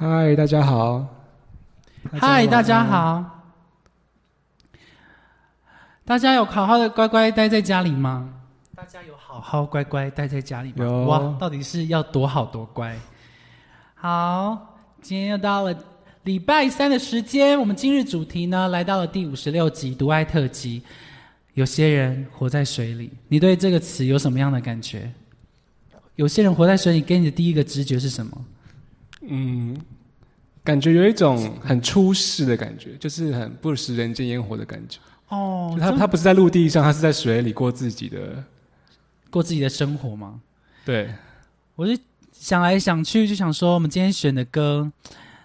[0.00, 1.04] 嗨，大家好。
[2.20, 2.84] 嗨，大家。
[2.84, 3.42] 好。
[6.04, 8.32] 大家有好好的乖乖待在家里吗？
[8.76, 10.86] 大家有好好乖乖待在家里吗？
[10.86, 12.96] 哇，到底是要多好多乖？
[13.96, 15.76] 好，今天又到了
[16.22, 20.80] 礼拜三的时间，我们今日主题呢来到了第五十六集独爱特辑。
[21.54, 25.10] 有些人活在水里，你对这个词有什么样的感觉？
[26.14, 28.44] 有些人活在水里，给你的第一个直觉是什么？
[29.28, 29.76] 嗯，
[30.64, 34.98] 感觉有一种很出世的感觉，就是很不食人间烟火的感觉。
[35.28, 38.42] 哦他他不是在陆地上，他是在水里过自己的。
[39.30, 40.40] 过自己的生活吗？
[40.86, 41.10] 对，
[41.76, 41.94] 我就
[42.32, 44.90] 想来想去，就想说，我们今天选的歌，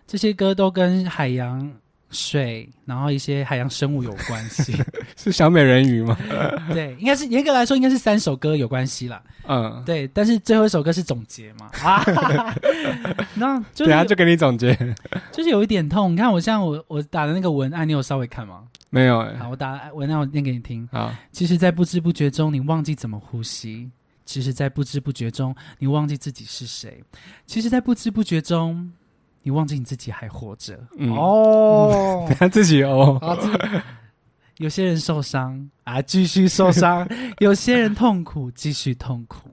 [0.07, 1.73] 这些歌都跟海洋、
[2.13, 4.73] 水，然后一些海洋生物有关系。
[5.17, 6.17] 是小美人鱼吗？
[6.71, 9.21] 对，应该是严格来说，应该是三首歌有关系啦。
[9.47, 11.69] 嗯，对，但是最后一首歌是总结嘛？
[11.83, 12.05] 啊，
[13.35, 14.73] 那就等下就给你总结。
[15.31, 16.13] 就是有一点痛。
[16.13, 18.63] 你看我像我我打的那个文案，你有稍微看吗？
[18.89, 20.87] 没有哎、好，我打文案，我念给你听。
[20.91, 23.89] 好，其实，在不知不觉中，你忘记怎么呼吸；
[24.23, 26.91] 其实，在不知不觉中，你忘记自己是谁；
[27.47, 28.91] 其实，在不知不觉中，
[29.43, 30.79] 你忘记你自己还活着。
[30.97, 31.11] 嗯。
[31.11, 32.25] 哦。
[32.27, 33.19] 等，下自己哦。
[34.57, 35.69] 有些人受伤。
[35.83, 37.05] 啊，继续受伤；
[37.39, 39.49] 有些人痛苦，继续痛苦；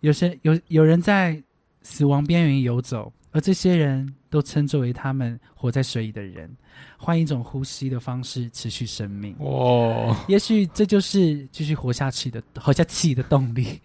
[0.00, 1.38] 有些有有人在
[1.82, 6.50] 死亡边缘游走，而这些人都称作为他们活在水里的人，
[6.96, 9.36] 换一种呼吸的方式持续生命。
[9.38, 13.78] 哦，也许这就是继续活下去的活下去的动力，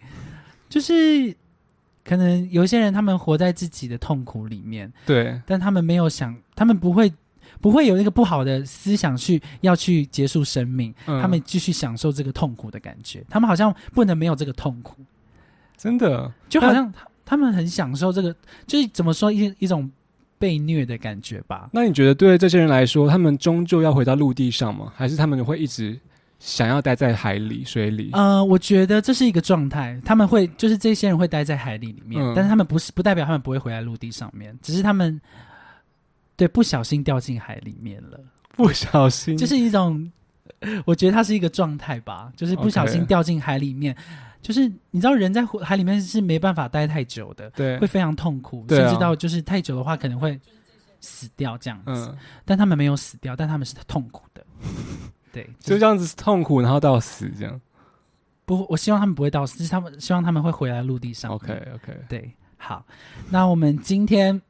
[0.70, 1.36] 就是
[2.04, 7.10] 可能有一些人他们活在自己的痛苦里面，对，但他们没有想，他们不会
[7.60, 11.20] 不会有那个不好的思想去要去结束生命，嗯。
[11.22, 14.96] 他们继续享受这个痛苦的感觉，他们好像不能没有这个痛苦，
[15.76, 16.30] 真的。
[16.48, 18.34] 就好像他他们很享受这个，
[18.66, 19.90] 就是怎么说一一种
[20.38, 21.70] 被虐的感觉吧。
[21.72, 24.92] 那你觉得对这些人来说，他们终究要回到陆地上吗？
[24.94, 25.98] 还是他们会一直
[26.44, 28.10] 想要待在海里、水里？
[28.12, 32.34] 呃，我觉得这是一个状态，他们会就是这些人会待在海里里面，嗯。
[32.36, 35.18] 但是他们不是不代表他们不会回来陆地上面，只是他们
[36.36, 38.20] 对不小心掉进海里面了，
[38.56, 39.38] 不小心？
[39.38, 40.12] 就是一种，
[40.84, 43.96] 我觉得它是一个状态吧，就是不小心掉进海里面
[44.42, 47.78] 就是你知道人在海里面是没办法待太久的，对。
[47.78, 50.38] 会，非常痛苦，甚至到就是太久的话可能会
[51.00, 54.44] 死掉这样子，嗯，但他们没有死掉，但他们是痛苦的，
[55.34, 57.60] 对，就这样子痛苦，然后到死这样。
[58.46, 61.32] 不，我希望他们不会到死，是他们希望他们会回来陆地上。
[61.32, 62.86] OK OK，对，好，
[63.30, 64.40] 那我们今天，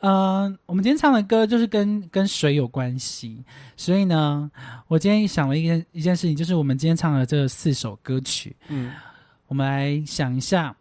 [0.00, 3.44] 嗯、 我们今天唱的歌就是跟跟水有关系，
[3.76, 4.50] 所以呢，
[4.88, 8.92] 我今天想了一件一件事情，就是我们今天唱的这四首歌曲，嗯，
[9.46, 10.74] 我们来想一下，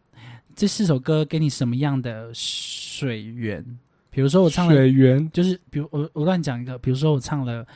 [0.55, 3.63] 这四首歌给你什么样的水源？
[4.09, 7.65] 比如说我唱了，水源，就是比如我我乱讲一个，比如说我唱了《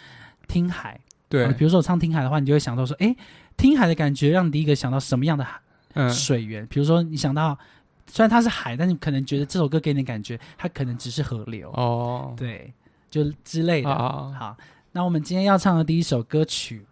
[0.47, 0.97] 听海》，
[1.29, 3.15] 对啊，比如说我唱《听海》的话，你就会想到说，哎，
[3.55, 5.59] 听海的感觉让你第一个想到什么样的海？
[5.93, 7.57] 嗯，水源，比如说你想到，
[8.05, 12.73] 虽然它是海，但你可能觉得这首歌给你的感觉，它可能只是河流，哦，对，
[13.09, 13.89] 就之类的。
[13.89, 14.57] 啊好，
[14.91, 16.85] 那我们今天要唱的第一首歌曲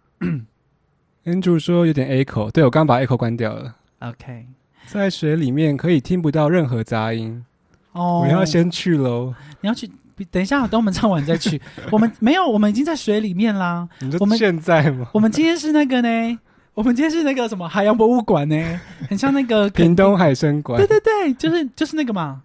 [1.24, 3.74] ，Andrew 说有点 echo，对我刚把 echo 关掉了。
[4.00, 4.46] ，OK，
[4.86, 7.44] 在水里面可以听不到任何杂音，
[7.92, 9.34] 哦，我要先去喽。
[9.60, 9.88] 你要去，
[10.26, 11.60] 等一下，等我们唱完再去。
[11.90, 13.88] 我们没有，我们已经在水里面啦。
[14.00, 15.06] 你我们说现在吗？
[15.12, 16.38] 我们今天是那个呢，
[16.74, 22.40] 我们今天是那个什么海洋博物馆呢，很像那个 屏东海参馆对，对对，就是就是那个嘛，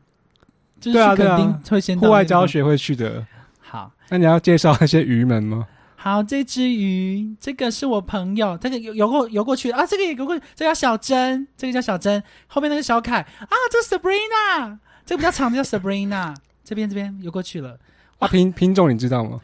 [0.79, 3.25] 就是对啊去垦对啊丁会先户外教学会去的。
[3.61, 5.65] 好那你要介绍那些鱼们吗？
[5.95, 17.77] 好，这只鱼，这个是我朋友，这个游游过游过去啊，这个也游过去，这个叫小珍，这个叫小珍，后面那个小凯啊，这是 Sabrina，这个比较长的叫 Sabrina，这边这边游过去了，
[18.19, 19.39] 啊，品品种你知道吗？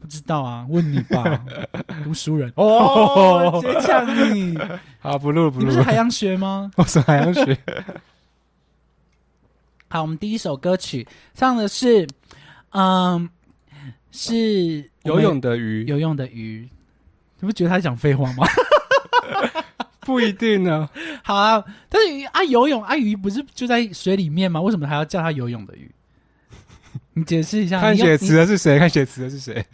[0.00, 1.44] 不知道啊，问你吧，
[2.04, 4.56] 读书人哦，直接抢你，
[5.00, 5.70] 好，不录了不录了。
[5.70, 6.70] 你不是海洋学吗？
[6.76, 7.58] 我是海洋学。
[9.88, 11.04] 好，我们第一首歌曲
[11.34, 12.06] 唱的是，
[12.70, 13.28] 嗯，
[14.12, 16.68] 是游泳的鱼游泳的鱼，
[17.40, 18.46] 你不觉得他讲废话吗？
[20.00, 20.88] 不一定呢。
[21.24, 24.60] 好啊，但是鱼啊，游泳啊，鱼不是就在水里面吗？
[24.60, 25.90] 为什么还要叫它游泳的鱼？
[27.18, 27.80] 你解释一下。
[27.80, 28.78] 看你写词的是谁？
[28.78, 29.64] 看写词的是谁？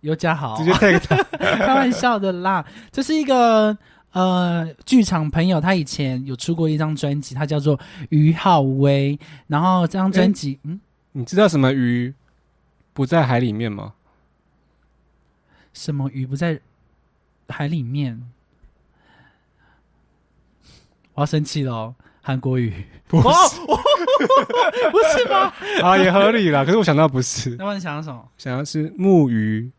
[0.00, 1.16] 尤嘉豪，直接 take 他。
[1.38, 2.64] 开玩笑的啦。
[2.90, 3.76] 这是一个
[4.12, 7.78] 呃剧场朋友，他以前有出过一张专辑，他叫做
[8.08, 9.18] 于浩威。
[9.46, 10.80] 然后这张专辑，嗯，
[11.12, 12.14] 你知道什么鱼
[12.92, 13.94] 不在海里面吗？
[15.72, 16.60] 什么鱼不在
[17.48, 18.28] 海里面？
[21.14, 22.72] 我要生气了哦，韩国语
[23.08, 23.32] 不哦，
[24.90, 25.52] 不是吗？
[25.82, 26.64] 啊，也合理啦。
[26.64, 28.28] 可是我想到不是，那么你想要什么？
[28.38, 29.70] 想要是木鱼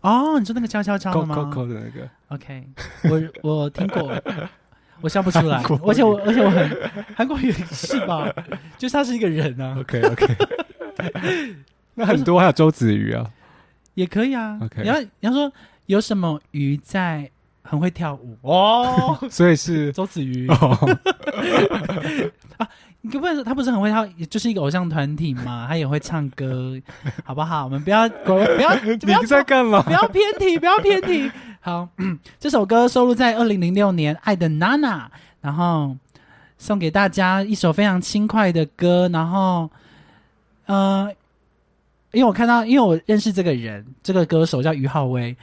[0.00, 1.34] 哦，你说那个敲敲敲扣的吗？
[1.36, 2.08] 扣扣的那个。
[2.28, 2.64] OK，
[3.42, 4.12] 我我听过，
[5.00, 8.28] 我笑不出来而且我而且我很韩国语是吧？
[8.76, 10.36] 就是他是一个人啊，OK OK。
[11.94, 13.24] 那很多还有周子瑜啊，
[13.94, 14.58] 也可以啊。
[14.60, 15.50] OK 你要你要说
[15.86, 17.30] 有什么鱼在
[17.68, 20.98] 很会跳舞哦， 所以是周子瑜，哦，
[23.02, 26.80] 你可不可以他不是很会跳，也就是一个偶像团体嘛， 他也会唱歌，
[27.24, 27.64] 好不好？
[27.64, 29.90] 我们不要不要不要你在干嘛不？
[29.92, 31.30] 要偏题，不要偏题。
[31.60, 35.10] 好，嗯这首歌收录在二零零六年《爱的娜娜》，
[35.40, 35.96] 然后
[36.58, 39.08] 送给大家一首非常轻快的歌。
[39.12, 39.68] 然后，
[40.66, 41.12] 呃，
[42.12, 45.36] 因为我看到，因为我认识这个人，这个歌手叫于浩威，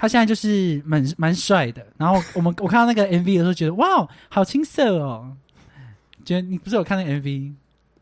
[0.00, 1.86] 他现在就是蛮蛮帅的。
[1.98, 5.36] 然后我们我看到那个 MV 的时候，觉得哇，好青涩哦。
[6.24, 7.52] 觉得你不是有看那个 MV，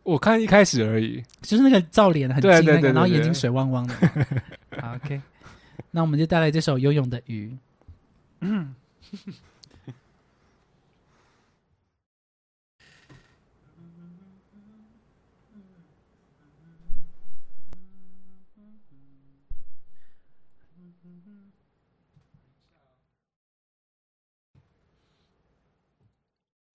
[0.04, 1.20] 我看一开始而已。
[1.42, 3.94] 就是那个照脸很近那个，对对对对然后眼睛水汪汪的。
[4.80, 5.20] 好，OK，
[5.90, 7.52] 那我们就带来这首《游泳的鱼》。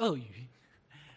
[0.04, 0.48] 鳄鱼，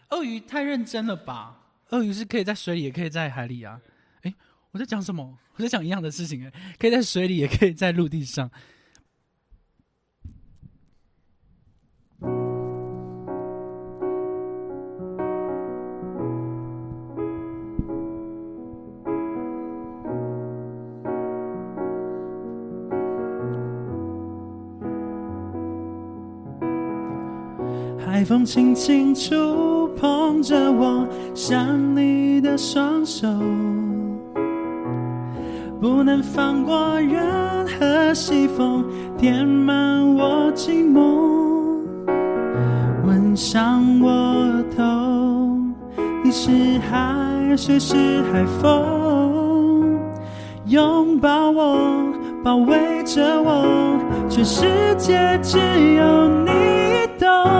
[0.09, 1.59] 鳄鱼太认真了吧？
[1.89, 3.79] 鳄鱼是可以在水里，也可以在海里啊。
[4.21, 4.33] 诶，
[4.71, 5.37] 我在讲什么？
[5.55, 8.49] 我在讲一样的事情诶，可以在水里，也可以在陆地上。
[28.17, 33.27] 海风轻轻触碰着我想你的双手，
[35.79, 37.23] 不能放过任
[37.67, 38.83] 何西风
[39.19, 41.77] 填满我寂寞，
[43.05, 44.83] 吻上我头，
[46.23, 46.49] 你是
[46.89, 47.95] 海水是
[48.33, 49.95] 海风，
[50.65, 51.77] 拥抱我，
[52.43, 52.75] 包围
[53.05, 53.95] 着我，
[54.27, 54.65] 全世
[54.97, 56.49] 界只有你
[57.19, 57.56] 懂。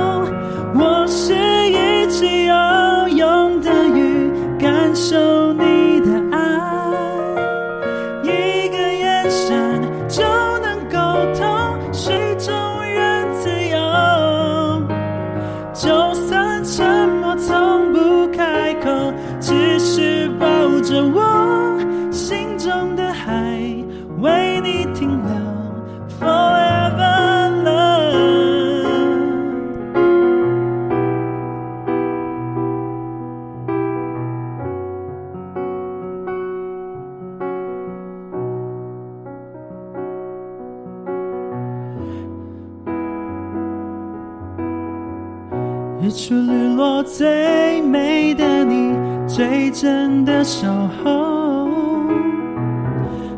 [49.71, 50.67] 真的守
[51.03, 51.67] 候。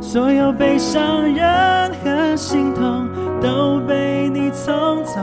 [0.01, 3.07] 所有悲伤、任何心痛
[3.39, 5.19] 都被你冲走，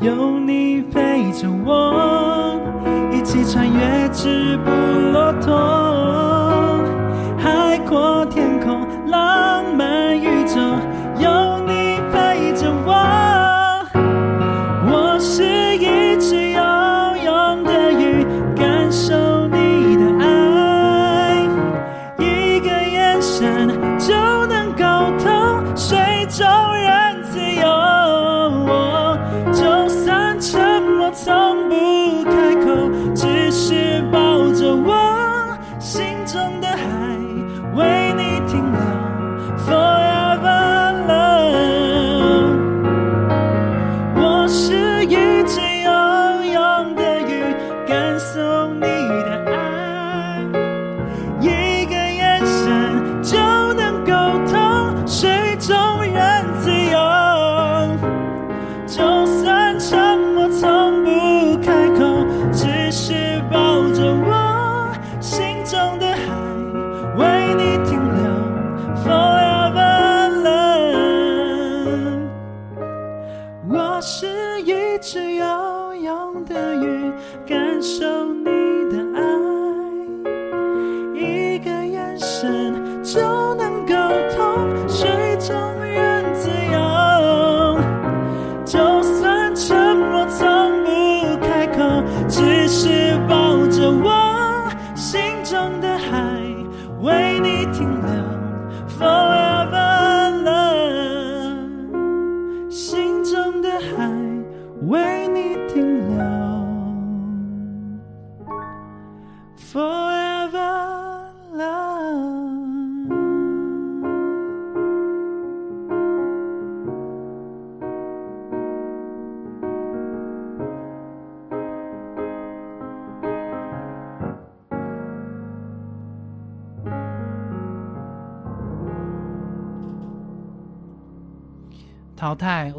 [0.00, 2.60] 有你陪着我，
[3.10, 4.70] 一起穿越直布
[5.12, 5.52] 罗陀，
[7.38, 8.21] 海阔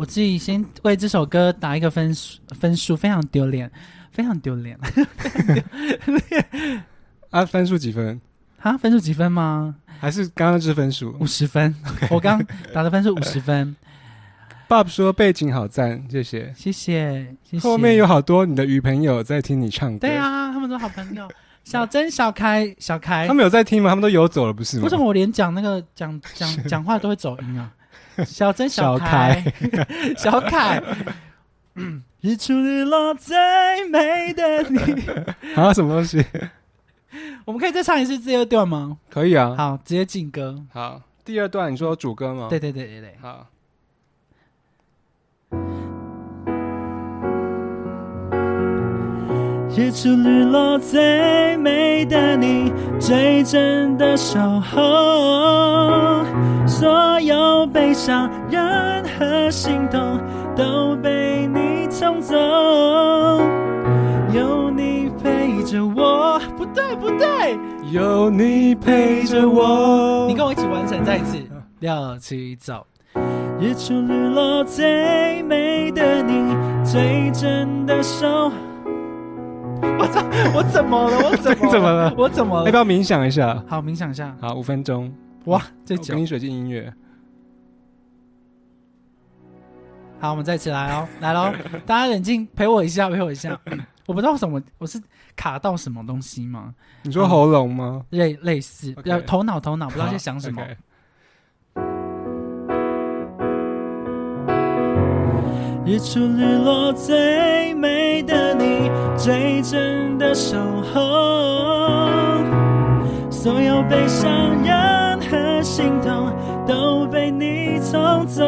[0.04, 3.72] 我自己先为这首歌打一个分数，分数非常丢脸，
[4.12, 4.78] 非常丢脸。
[7.32, 8.20] 啊，分数几分？
[8.60, 9.74] 啊，分数几分吗？
[10.02, 11.74] 还是刚刚是分数五十分，
[12.10, 12.38] 我刚
[12.74, 13.74] 打的分数五十分
[14.68, 16.54] ，？Bob 说背景好赞，谢谢。
[16.54, 17.60] 谢谢谢谢。
[17.60, 21.30] 后面有好多你的女朋友在听你唱歌，对，啊，他们都好朋友，
[21.64, 23.34] 小珍、小开、小开他。
[23.34, 23.92] 们有在听吗？
[23.92, 24.84] 他们都游走了，不是吗？
[24.84, 27.72] 为什么我连讲那个讲讲讲话都会走音啊？
[28.26, 29.44] 小曾、小凯、
[30.18, 30.82] 小凯，
[31.76, 33.36] 嗯，日出日落最
[33.90, 34.78] 美的你。
[35.56, 35.74] 啊？
[35.74, 36.24] 什么东西？
[37.46, 38.98] 我们可以再唱一次这二段吗？
[39.10, 39.56] 可以啊。
[39.58, 40.64] 好，直接进歌。
[40.72, 42.48] 好，第二段你说主歌吗？
[42.50, 43.16] 对，对对对对。
[43.22, 43.48] 好。
[49.76, 56.24] 日出日落最美的你，最真的守候，
[56.66, 60.20] 所有悲伤、任何心痛
[60.56, 62.36] 都被你冲走，
[64.34, 66.40] 有你陪着我。
[66.58, 67.58] 不对，不对，
[67.92, 70.26] 有你陪着我。
[70.28, 71.38] 你跟我一起完成，再一次，
[71.80, 72.86] 六七走。
[73.60, 78.52] 日出日落最美的你，最真的手。
[80.00, 80.24] 我操
[80.56, 81.18] 我怎么了？
[81.30, 82.66] 我怎么 怎么了我怎么了？
[82.66, 83.62] 要不要冥想一下？
[83.68, 84.34] 好，冥想一下。
[84.42, 85.14] 好，五分钟。
[85.46, 86.22] 哇，最久我给。
[86.22, 86.94] 你水晶音乐。
[90.20, 91.52] 好，我们再一起来哦，来喽！
[91.86, 93.60] 大家冷静，陪我一下，陪我一下。
[94.08, 95.02] 我不知道什么，我是
[95.36, 96.74] 卡到什么东西吗？
[97.02, 98.06] 你说喉咙吗？
[98.12, 100.66] 类类似要头脑头脑，不知道在想什么。
[105.86, 112.08] 日出日落最美的你，最真的守候，
[113.30, 115.03] 所有悲伤、任何
[115.74, 116.32] 心痛
[116.68, 118.44] 都被你冲走，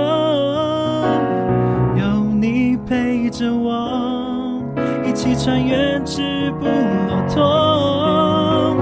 [1.98, 2.05] 有
[2.39, 4.62] 你陪着我，
[5.03, 6.67] 一起穿越直布
[7.08, 8.77] 罗陀，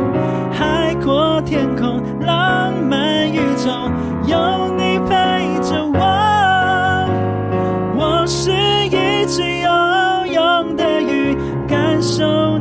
[0.51, 3.71] 海阔天空，浪漫宇宙，
[4.25, 4.37] 有
[4.75, 5.15] 你陪
[5.61, 7.07] 着我。
[7.95, 8.51] 我是
[8.87, 9.69] 一只游
[10.33, 11.33] 泳的鱼，
[11.65, 12.52] 感受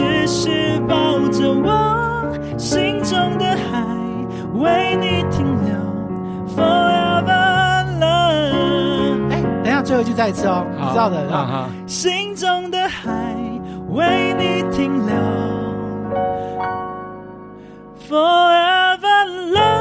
[0.00, 3.84] 只是抱着我心中的海，
[4.54, 5.74] 为你停留
[6.56, 9.30] ，forever love。
[9.30, 11.68] 哎，等一下，最后一句再一次哦，你知道的，好啊。
[11.86, 13.10] 心中的海
[13.90, 15.14] 为你停留
[18.08, 19.79] ，Forever love,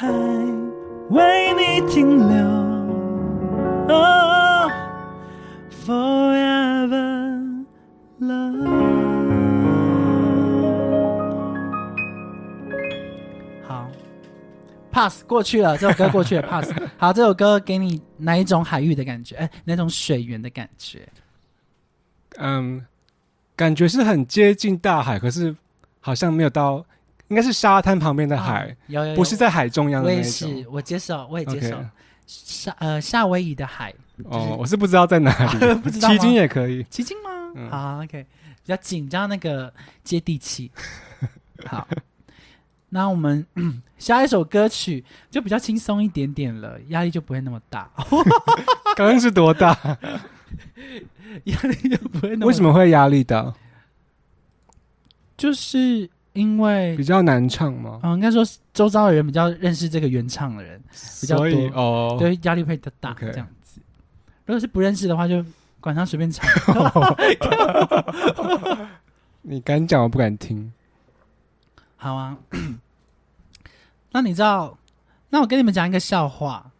[0.00, 0.08] 海
[1.10, 2.46] 为你停留、
[3.94, 4.66] 哦
[5.84, 7.66] forever
[8.18, 8.66] love。
[13.62, 13.90] 好
[14.90, 16.72] ，pass 过去了，这首歌过去了， pass。
[16.96, 19.36] 好，这首歌给你哪一种海域的感觉？
[19.36, 21.06] 哎，哪种水源的感觉？
[22.38, 22.86] 嗯，
[23.54, 25.54] 感觉是很接近大海，可是
[26.00, 26.82] 好像没有到，
[27.30, 28.76] 应该是沙滩旁边的海，
[29.16, 30.30] 不是在海中央的我也那种。
[30.32, 31.84] 是，我接受，我也接 OK 受。
[32.26, 33.92] 夏呃夏威夷的海，
[34.24, 36.84] 哦，我是不知道在哪里， 不知道吗奇经也可以。
[36.90, 37.30] 奇经吗？
[37.56, 38.22] 嗯好，OK，
[38.64, 39.72] 比较紧，张那个
[40.04, 40.70] 接地气。
[41.66, 41.86] 好，
[42.88, 47.90] 那我们嗯 下一首歌曲就比较轻松一点点了，压力就不会那么大，
[48.96, 49.76] 刚刚是多大？
[51.44, 52.46] 压力就不会那么。
[52.46, 52.62] 为什？
[52.62, 53.52] 么会压力大？
[55.36, 58.00] 就是因为比较难唱吗？
[58.02, 60.80] 嗯，应该说周遭的人比较认识这个原唱的人，
[61.20, 63.80] 比较所以多哦，对，压力会比较大这样子。
[64.46, 65.44] 如果是不认识的话，就
[65.80, 66.48] 管他随便唱。
[69.42, 70.72] 你敢讲，我不敢听。
[71.96, 72.36] 好啊，
[74.12, 74.76] 那你知道？
[75.30, 76.70] 那我跟你们讲一个笑话。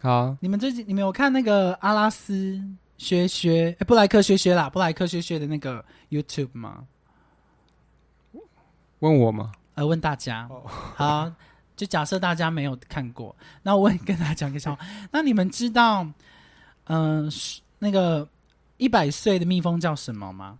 [0.00, 2.60] 好，你们最近你们有看那个阿拉斯
[2.96, 6.84] 薛薛、诶布莱克薛薛啦，布莱克薛薛的那个 YouTube 吗？
[9.00, 9.52] 问我吗？
[9.74, 10.46] 呃，问大家。
[10.50, 11.30] 哦好，
[11.76, 14.86] 就假设大家没有看过，那我也跟大家讲个笑话。
[15.12, 16.06] 那你们知道，
[16.84, 18.26] 嗯、是那个
[18.78, 20.58] 一百岁的蜜蜂叫什么吗？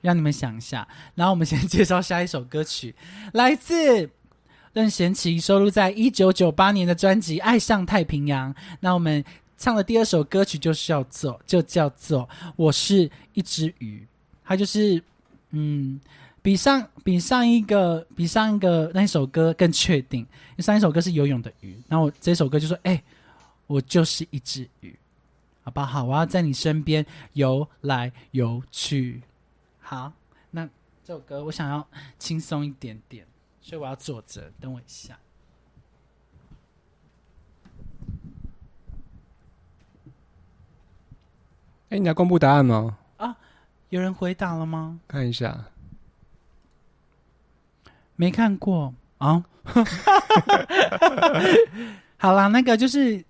[0.00, 0.88] 让你们想一下。
[1.14, 2.94] 然后我们先介绍下一首歌曲，
[3.34, 4.08] 来自
[4.72, 8.54] 任贤齐收录在一九九八年的专辑《爱上太平洋》。
[8.80, 9.22] 那我们
[9.58, 13.98] 唱的第二首歌曲就是叫做就叫做《我是一只鱼》，
[14.42, 15.02] 它就是
[15.50, 16.00] 嗯。
[16.42, 20.26] 比上比上一个比上一个那一首歌更确定，
[20.58, 23.02] 上一首歌是游泳的鱼，然后我这首歌就说：“哎、
[23.66, 24.98] 我就是一只鱼，
[25.62, 26.04] 好不好？
[26.04, 29.22] 我要在你身边游来游去。”
[29.80, 30.12] 好，
[30.50, 30.66] 那
[31.04, 31.86] 这首歌我想要
[32.18, 33.26] 轻松一点点，
[33.60, 35.18] 所以我要坐着，等我一下。
[41.90, 42.96] 哎、你要公布答案吗？
[43.16, 43.36] 啊
[43.88, 45.00] 有人回答了吗？
[45.08, 45.66] 看一下。
[48.20, 49.42] 没看过啊。
[52.18, 53.24] 好啦，那个就是，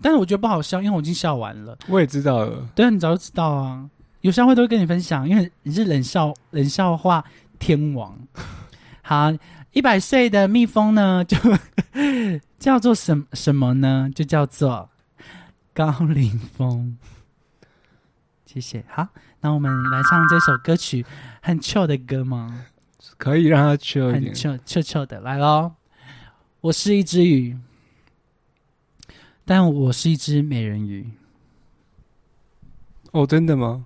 [0.00, 1.76] 但是我觉得不好笑，因为我已经笑完了。
[1.88, 2.66] 我也知道了。
[2.74, 3.86] 对啊，你早就知道啊，
[4.22, 7.22] 有笑话都会跟你分享，因为你是冷笑冷笑话
[7.58, 8.18] 天王。
[9.02, 9.30] 好，
[9.72, 11.36] 一百岁的蜜蜂呢，就
[12.58, 14.10] 叫做什什么呢？
[14.14, 14.88] 就叫做
[15.74, 16.96] 高凌风。
[18.46, 18.82] 谢谢。
[18.88, 19.08] 好，
[19.42, 21.04] 那我们来唱这首歌曲，
[21.42, 22.64] 很 chill 的歌吗？
[23.16, 24.34] 可以让它 chill 一很点。
[24.34, 25.72] chill chill chill 的，来喽！
[26.60, 27.56] 我是一只鱼，
[29.44, 31.08] 但我是一只美人鱼。
[33.12, 33.84] 哦，真的吗？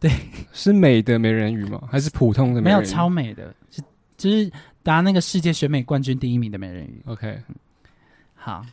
[0.00, 0.10] 对，
[0.52, 1.88] 是美的美人鱼吗？
[1.90, 2.84] 还是普通的美没人鱼？
[2.84, 3.82] 有超美的，是
[4.16, 4.50] 就是
[4.82, 7.02] 拿那个世界选美冠军第一名的美人鱼。
[7.06, 7.42] OK。
[8.34, 8.64] 好，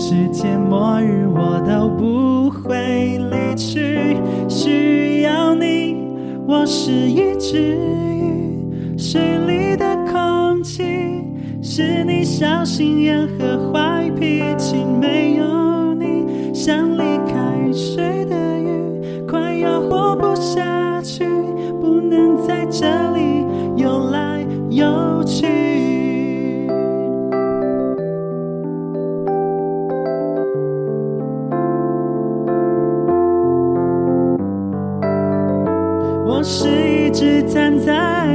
[0.00, 4.16] 世界末日我都不会离去，
[4.48, 5.96] 需要你。
[6.46, 7.76] 我是一只
[8.16, 10.84] 鱼，水里的空气
[11.60, 21.26] 是你小心眼和坏脾气，没有你，像离开水的鱼，快要活不下去，
[21.80, 23.44] 不能在这里
[23.76, 24.86] 游来游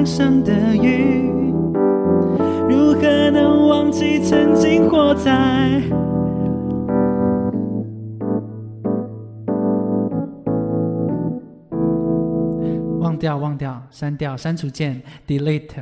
[0.05, 1.31] 上的雨
[2.69, 5.81] 如何能忘记曾经活在？
[12.99, 15.81] 忘掉忘掉删掉删除键 delete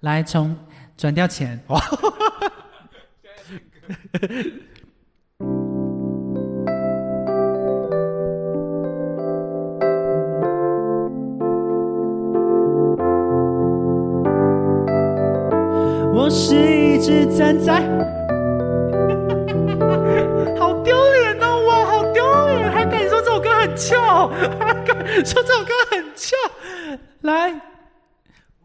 [0.00, 0.56] 来从
[0.96, 1.60] 转掉钱。
[16.24, 17.74] 我是一只站在，
[20.58, 26.34] 好丢脸哦，我好丢脸，还敢说这首歌很俏，还敢说这首歌很俏，
[27.20, 27.50] 来，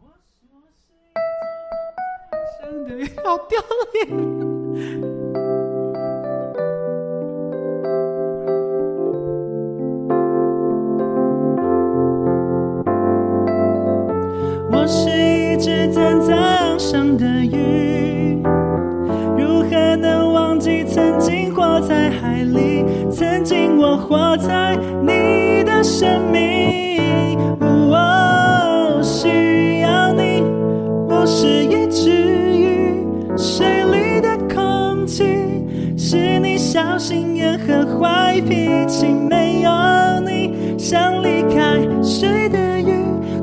[0.00, 0.96] 我是一直站
[2.32, 2.90] 在上的，
[3.22, 3.60] 好丢
[3.92, 4.08] 脸。
[14.72, 15.09] 我是一
[15.60, 18.42] 直站在岸上的鱼，
[19.36, 22.82] 如何能忘记曾经活在海里？
[23.10, 30.42] 曾经我活在你的生命，我需要你。
[31.06, 32.10] 我是一只
[32.56, 33.04] 鱼，
[33.36, 35.24] 水里的空气
[35.94, 39.06] 是你小心眼和坏脾气。
[39.28, 39.70] 没有
[40.24, 41.78] 你，像离开？
[42.02, 42.94] 水的鱼。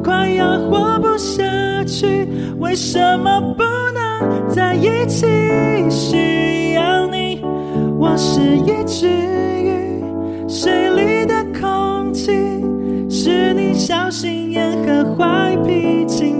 [0.03, 1.43] 快要活不下
[1.87, 2.27] 去，
[2.59, 5.25] 为什么不能在一起？
[5.89, 7.41] 需要你，
[7.97, 10.03] 我是一只鱼，
[10.47, 12.31] 水里的空气
[13.09, 16.35] 是你小心眼和坏脾气。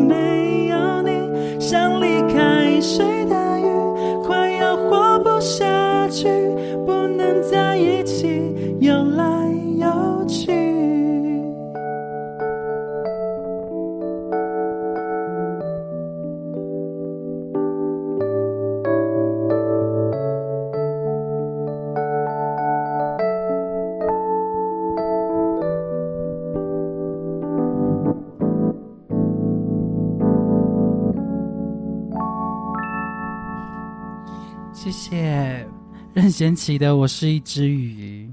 [36.38, 38.28] 任贤齐的《我是一只鱼》，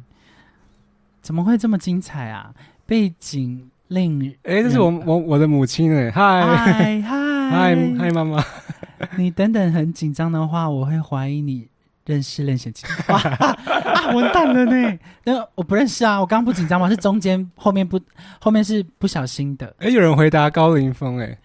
[1.23, 2.53] 怎么会这么精彩啊？
[2.85, 8.45] 背景令人哎，这是我我我的母亲哎，嗨嗨嗨嗨嗨，妈妈，
[9.17, 11.67] 你等等很紧张的话，我会怀疑你
[12.05, 12.85] 认识任贤齐。
[13.09, 14.99] 完蛋了呢！
[15.25, 16.91] 那我不认识啊，我刚刚不紧张吗？
[16.91, 17.99] 是中间后面不
[18.39, 19.75] 后面是不小心的。
[19.79, 21.39] 哎，有人回答高凌风哎，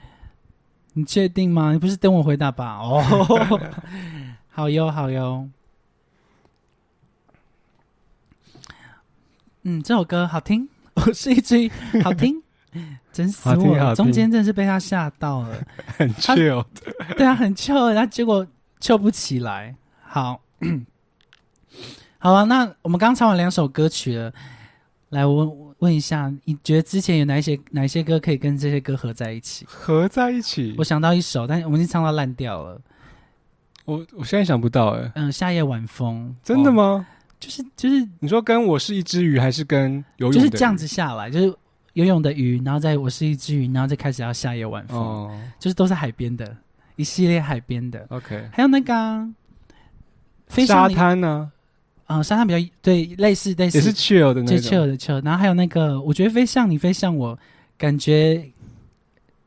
[0.91, 1.71] 你确定吗？
[1.71, 2.79] 你不是等我回答吧？
[2.83, 3.01] 哦，
[4.51, 5.47] 好哟，好哟。
[9.63, 11.69] 嗯，这首歌好听， 我是一只
[12.03, 12.41] 好听，
[13.11, 15.63] 真死我中间真的是被他吓到了。
[15.97, 16.63] 很 chill，
[17.17, 18.45] 对啊，很翘，然后结果
[18.79, 19.75] 翘不起来。
[20.01, 20.41] 好，
[22.19, 24.33] 好啊，那我们刚唱完两首歌曲了，
[25.09, 29.65] 来问问一下，你觉得之前有哪一些哪一些歌可以跟这些歌合在一起？
[29.67, 30.83] 合在一起我。
[30.83, 32.79] 想到一首，但我们已经唱到烂掉了。
[33.85, 36.35] 我我现在想不到哎，嗯，夏夜晚风，哦？
[36.43, 37.05] 真的吗？
[37.39, 40.31] 就是就是你说跟我是一只鱼，还是跟游泳？
[40.33, 40.85] 就是这样子。
[40.85, 41.55] 下来，就是
[41.93, 46.55] 游泳的鱼，然后再我是一只鱼，然后再开始要夏夜晚风，哦就是都是海边的
[46.95, 48.49] 一系列海边的，，OK。
[48.51, 49.29] 还有那个啊、
[50.47, 51.51] 飞沙滩呢，
[52.05, 54.71] 啊、沙滩比较对，类似类似也是 chill 的那最种。
[54.71, 57.37] chill 的 chill，然后还有那个，我觉得飞向你，飞向我，
[57.77, 58.43] 感觉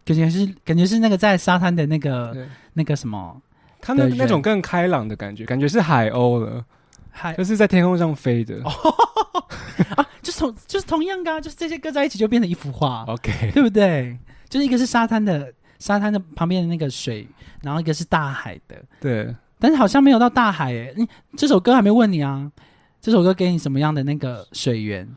[0.05, 3.41] 感觉是感觉是那个在沙滩的那个那个什么
[3.81, 6.65] 他那那种更开朗的感觉，感觉是海鸥了，
[7.13, 8.61] 海就是在天空上飞的。
[9.97, 14.19] 啊，就是同就是同样的、啊，就是这些搁在一起就变成一幅画，OK，对不对？
[14.49, 17.27] 就是一个是沙滩的沙滩的旁边的那个水，
[17.63, 20.93] 然后一个是大海的，对，但是好像没有到大海诶。
[20.97, 22.51] 你这首歌还没问你啊，
[23.01, 25.09] 这首歌给你什么样的那个水源？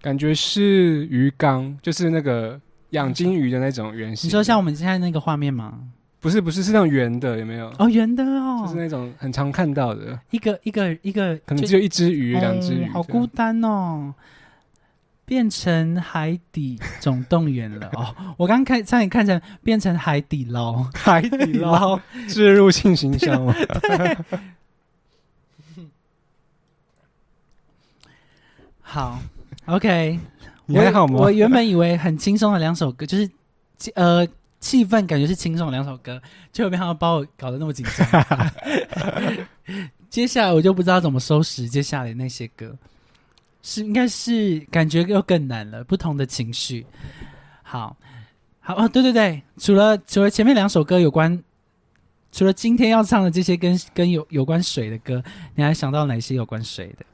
[0.00, 4.28] 感觉是鱼缸，就是那个养金鱼的那种圆形。
[4.28, 5.78] 你说像我们现在那个画面吗？
[6.22, 7.70] 不是不是是那种圆的，有没有？
[7.78, 14.14] 哦，圆的哦，就是那种很常看到的，一个一个一个，可能只有一只鱼、两只鱼哦，好孤单哦。
[15.24, 18.14] 变成海底总动员了 哦！
[18.36, 23.54] 我刚看差点看成变成海底捞，海底捞植入性形象吗？
[28.82, 29.18] 好
[29.66, 30.18] ，OK。
[30.66, 31.14] 你还好吗？
[31.14, 33.30] 我我原本以为很轻松的两首歌，就是
[33.94, 34.26] 呃
[34.62, 36.22] 气氛感觉是轻松的两首歌，
[36.52, 38.50] 结果没想到把我搞得那么紧张。
[40.08, 42.74] 接下来我就不知道怎么收拾接下来那些歌，
[43.62, 46.86] 是应该是感觉又更难了，不同的情绪。
[47.62, 47.96] 好，
[48.60, 51.42] 好哦，对对对，除了除了前面两首歌有关，
[52.30, 55.20] 除了今天要唱的这些跟跟有有关水的歌，
[55.56, 57.04] 你还想到哪些有关水的？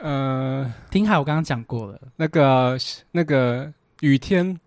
[0.00, 2.00] 呃，听海我刚刚讲过了。
[2.16, 2.76] 那个
[3.12, 4.58] 那个雨天，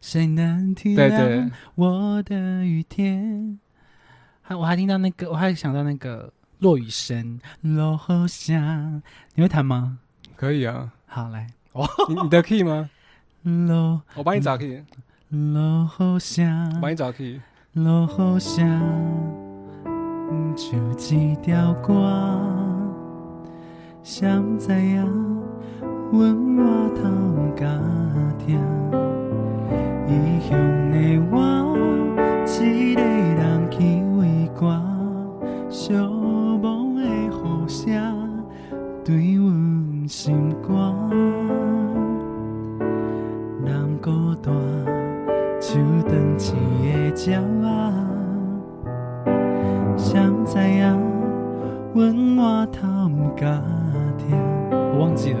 [0.00, 3.58] 谁能体谅，我的雨天？
[4.40, 9.02] 还我还听到那个，我还想到那个落雨声，落后下，
[9.34, 9.98] 你会弹吗？
[10.36, 10.92] 可以啊。
[11.06, 11.46] 好，来，
[12.08, 12.88] 你你的 key 吗？
[13.42, 14.82] 落我帮你找 key，
[15.28, 17.40] 落后下，我帮你找 key。
[17.74, 18.66] 落雨声，
[20.56, 21.92] 就一条歌，
[24.02, 24.26] 谁
[24.58, 25.04] 知影，
[26.10, 27.78] 阮我头毋敢
[28.38, 29.09] 听。
[30.10, 30.58] 异乡
[30.90, 30.96] 的
[31.30, 31.36] 我，
[32.44, 33.78] 一个人去
[34.18, 34.82] 畏寒，
[35.70, 35.92] 寂
[36.60, 36.64] 寞
[36.96, 37.78] 的雨声
[39.04, 40.74] 对阮心肝。
[43.64, 43.68] 人
[44.02, 44.10] 孤
[44.42, 44.52] 单，
[45.60, 46.44] 手断一
[46.90, 46.96] 个
[47.30, 47.30] 鸟
[47.68, 47.70] 啊，
[49.96, 50.82] 谁知影，
[51.94, 52.00] 阮
[52.36, 53.62] 我头毋敢
[54.18, 54.26] 听。
[54.72, 55.38] 我忘记了。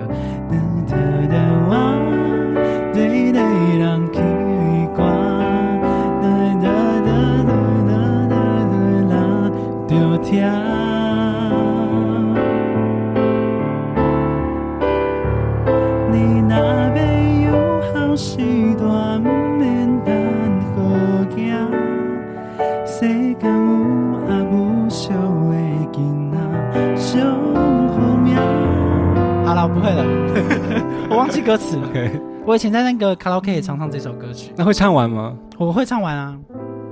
[31.30, 31.86] 记歌词了。
[31.90, 35.36] OK，我以前在那个卡拉 OK 也常唱这首歌曲，那会唱完吗？
[35.56, 36.36] 我会唱完啊，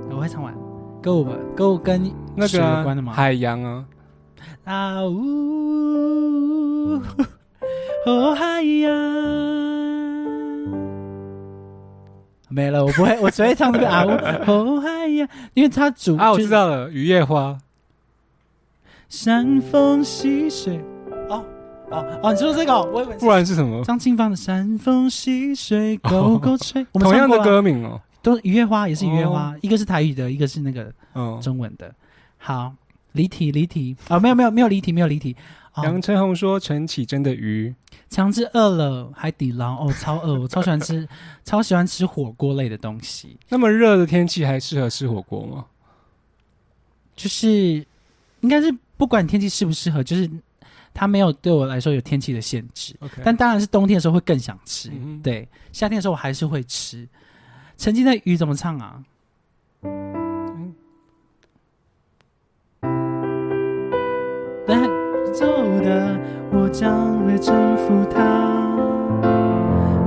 [0.09, 0.53] 我会唱完。
[1.01, 3.13] 歌舞吧，歌舞跟那个啊有关的吗？
[3.13, 3.85] 海洋啊，
[4.65, 6.99] 啊呜，
[8.05, 8.91] 哦海洋，
[12.49, 14.09] 没了，我不会， 我只会唱那个啊呜，
[14.51, 17.57] 哦海洋，因为它主啊，我就是知道了，雨夜花。
[19.07, 20.83] 山风溪水，
[21.91, 23.83] 哦哦哦，你说这个哦，我以为不然是什么？
[23.83, 27.99] 张清芳的山风溪水 沟沟吹，我们同样的歌名哦。
[28.21, 31.93] 都是雨夜花，也是雨夜花哦，一个是台语的，一个是那个嗯，中文的。
[32.37, 32.73] 好，
[33.13, 35.35] 离题离题啊，没有没有没有离题没有离题。
[35.73, 37.73] 哦杨丞红说陈绮贞的鱼，
[38.09, 41.07] 强制饿了，海底捞哦，超饿，我超喜欢吃，
[41.45, 45.65] 超喜欢吃火锅类的东西，那么热的天气还适合吃火锅吗？
[47.15, 47.47] 就是
[48.41, 50.29] 应该是不管天气适不适合，就是
[50.99, 57.07] 它没有对我来说有天气的限制但当然是冬天的时候会更想吃，嗯对，夏天的时候我还是会吃。
[57.77, 59.01] 曾经的鱼怎么唱啊？
[64.67, 64.83] 但
[65.33, 65.45] 走
[65.79, 66.19] 的
[66.51, 68.19] 我将会征服它。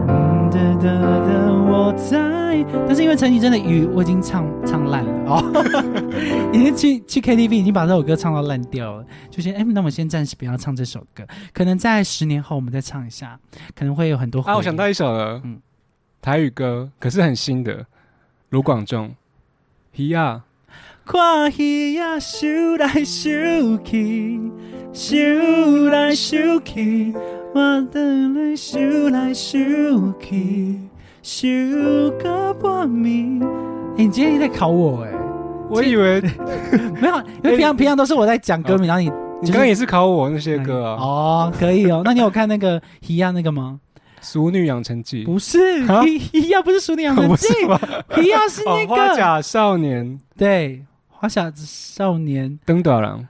[0.08, 0.90] 嗯哒哒
[1.26, 1.32] 哒，
[1.70, 2.41] 我在。
[2.86, 5.42] 但是因为陈绮贞的雨，我已经唱唱烂了哦，
[6.52, 13.38] 已经去去 KTV 已经把这首歌唱到烂掉了，就先哎，那我们先暂时不要唱这首歌，可能在十年后我们再唱一下，
[13.74, 15.60] 可能会有很多啊，我想到一首了，嗯。
[16.20, 17.84] 台语歌，可是很新的，
[18.50, 19.12] 卢广仲，
[19.96, 20.44] 鱼啊，
[21.04, 24.40] 看鱼啊，游来游去，
[25.10, 27.12] 游来游去，
[27.52, 30.78] 我等来游来游去，
[31.22, 33.42] 游个半暝。
[33.96, 35.12] 哎、你今天在考我哎、
[35.68, 36.20] 我以为
[37.00, 39.08] 没有，因为平常平常都是我在讲歌名，然后你
[39.40, 42.02] 你刚刚也是考我那些歌啊，哦，可以哦。
[42.04, 43.78] 那你有看那个鱼啊那个吗？
[44.32, 45.58] 《熟女养成记》不是，
[45.88, 47.78] 啊鱼鱼啊不是《熟女养成记 是》，吗？
[48.18, 53.26] 鱼啊是那哦，花个、甲少年对，花甲少年登短郎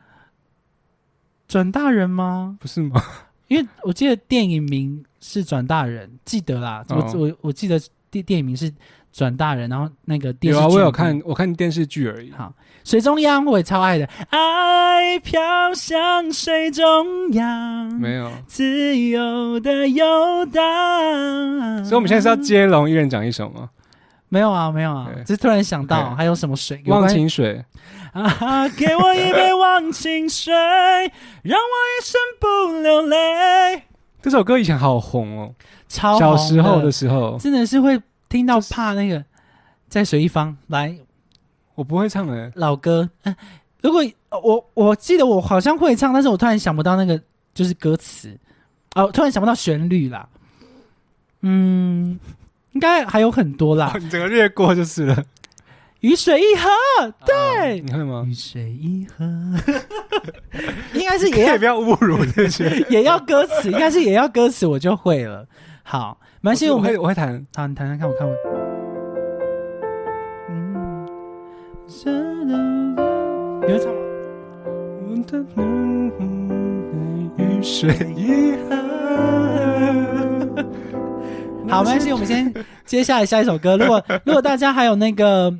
[1.48, 2.57] 转大人吗？
[2.61, 3.02] 不是吗？
[3.48, 7.80] 因为我记得电影名是转大人，记得啦，哦我我我记得
[8.11, 8.70] 电电影名是
[9.12, 12.32] 转大人，然后那个电有啊，视剧名我有看，我看电视剧而已。
[12.32, 15.40] 好，水中央我也超爱的，爱飘
[15.72, 20.04] 向水中央，没有，自由的游
[20.46, 21.85] 荡。
[21.85, 23.70] 所以我们现在是要接龙，一人讲一首吗？
[24.28, 26.82] 没有啊，没有啊，只是突然想到还有什么水？
[26.85, 27.64] 有忘情水，
[28.12, 28.66] 啊！
[28.70, 30.52] 给我一杯忘情水，
[31.42, 33.85] 让我一生不流泪。
[34.22, 35.54] 这首歌以前好红哦，
[35.88, 39.22] 超小红时候的的，时候，真的是会听到怕那个
[39.88, 40.96] 在水一方来
[41.74, 42.50] 我不会唱的。
[42.54, 43.08] 老歌。
[43.24, 43.35] 嗯，
[43.82, 47.20] 如果呃我我记得我好像会唱，但是我突然想不到那个
[47.52, 48.38] 就是歌词，
[48.94, 50.28] 哦，突然想不到旋律啦。
[51.40, 52.18] 嗯，
[52.72, 53.98] 应该还有很多啦哦。
[53.98, 55.24] 你整个略过就是了。
[56.02, 56.68] 雨水一河，
[57.24, 58.24] 对，你会吗？
[58.26, 59.24] 雨水一河，
[60.94, 62.68] 应该是也要不要侮辱这些。
[62.90, 65.46] 也要歌词，应该是也要歌词，我就会了。
[65.84, 67.46] 好，没关系，我会我会弹。
[67.54, 68.34] 好，你弹弹看，我看我。
[70.50, 71.06] 嗯，
[73.64, 74.00] 你会唱吗？
[77.36, 78.74] 雨水一河，
[81.68, 82.52] 好，没关系，我们先
[82.84, 83.76] 接下来下一首歌。
[83.76, 85.54] 如果如果大家还有那个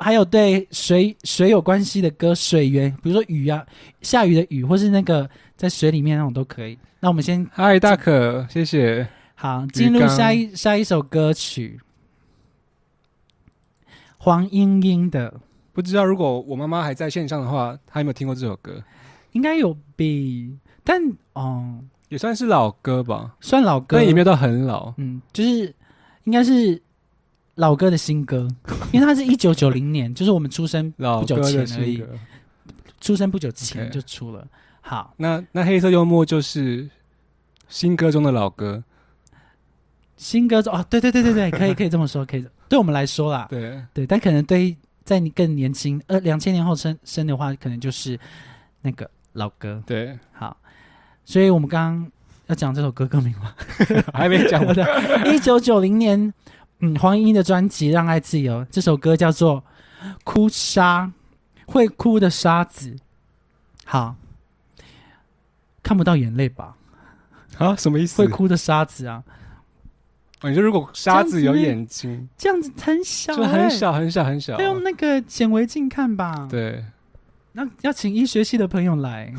[0.00, 3.64] 还有对水水有关系的歌，水源，比如说雨啊，
[4.02, 6.78] 下雨的雨，或是那个在水里面那种都可以。
[7.00, 9.08] 那我们先嗨，大可，谢谢。
[9.34, 11.80] 好，进入下一下一首歌曲，
[14.16, 15.40] 黄莺莺的。
[15.72, 18.82] 不知道如果我妈妈还在线上的话，她有没有听过这首歌？
[19.32, 21.00] 应该有比，但
[21.34, 24.92] 哦，也算是老歌吧，算老歌，但也没有到很老。
[24.96, 25.72] 嗯，就是
[26.24, 26.82] 应该是
[27.58, 28.48] 老歌的新歌，
[28.92, 32.02] 因为它是一九九零年，就是我们出生不久前而已。
[33.00, 34.44] 出生不久之前就出了。
[34.80, 36.88] 好，那那黑色幽默就是
[37.68, 38.82] 新歌中的老歌，
[40.16, 48.18] 新歌中哦，对对对对对， 可以可以这么说，可以对我们来说啦，对，对，但可能对在你更年轻，呃，两千年后生生的话，可能就是
[48.82, 49.82] 那个老歌。
[49.86, 50.56] 对，好，
[51.24, 52.12] 所以我们刚刚
[52.46, 53.54] 要讲这首歌歌名吗？
[54.12, 54.74] 还没讲完。
[55.34, 56.32] 一九九零年，
[56.80, 59.62] 嗯，黄莺莺的专辑《让爱自由》，这首歌叫做
[60.24, 61.06] 《哭沙》，
[61.66, 62.94] 会哭的沙子。
[63.84, 64.14] 好，
[65.82, 66.76] 看不到眼泪吧？
[67.58, 68.22] 啊，什么意思？
[68.22, 69.24] 会哭的沙子啊，
[70.42, 74.72] 哦你说如果沙子有眼睛，这样子很小、就很，小很小很小要。
[74.72, 76.84] 用那个显微镜看吧。，对，
[77.52, 79.32] 那要请医学系的朋友来，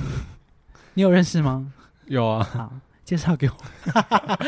[0.96, 1.72] 你有认识吗？
[2.08, 2.44] 有啊。
[2.44, 2.74] 好，
[3.06, 3.56] 介绍给我。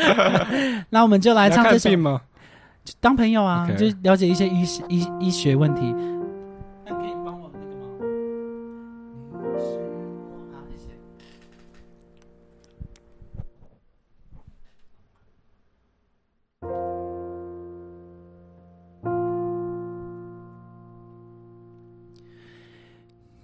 [0.90, 2.20] 那我们就来唱这首吗？
[2.84, 5.94] 就当朋友啊 OK 就了解一些医医医学问题。
[6.84, 7.86] 那可以帮我那个吗？
[10.52, 10.90] 好，谢谢。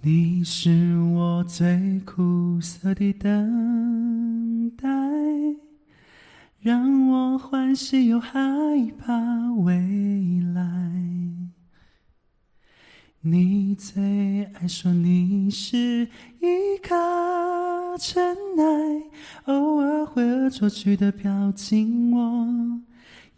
[0.01, 5.08] 你是我最苦涩的等待。
[6.61, 8.37] 让我欢喜又害
[8.97, 9.13] 怕
[9.59, 9.73] 未
[10.53, 10.91] 来。
[13.21, 16.09] 你最爱说你是
[16.41, 19.03] 一颗尘埃，
[19.45, 22.81] 偶尔会恶作剧的飘进我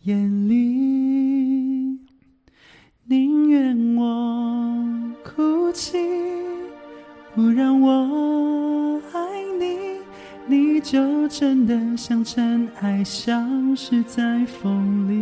[0.01, 1.99] 眼里。
[3.05, 5.99] 宁愿我哭泣，
[7.35, 9.90] 不让我爱你。
[10.51, 13.33] 你就真的像尘埃，消
[13.73, 15.13] 失在风里。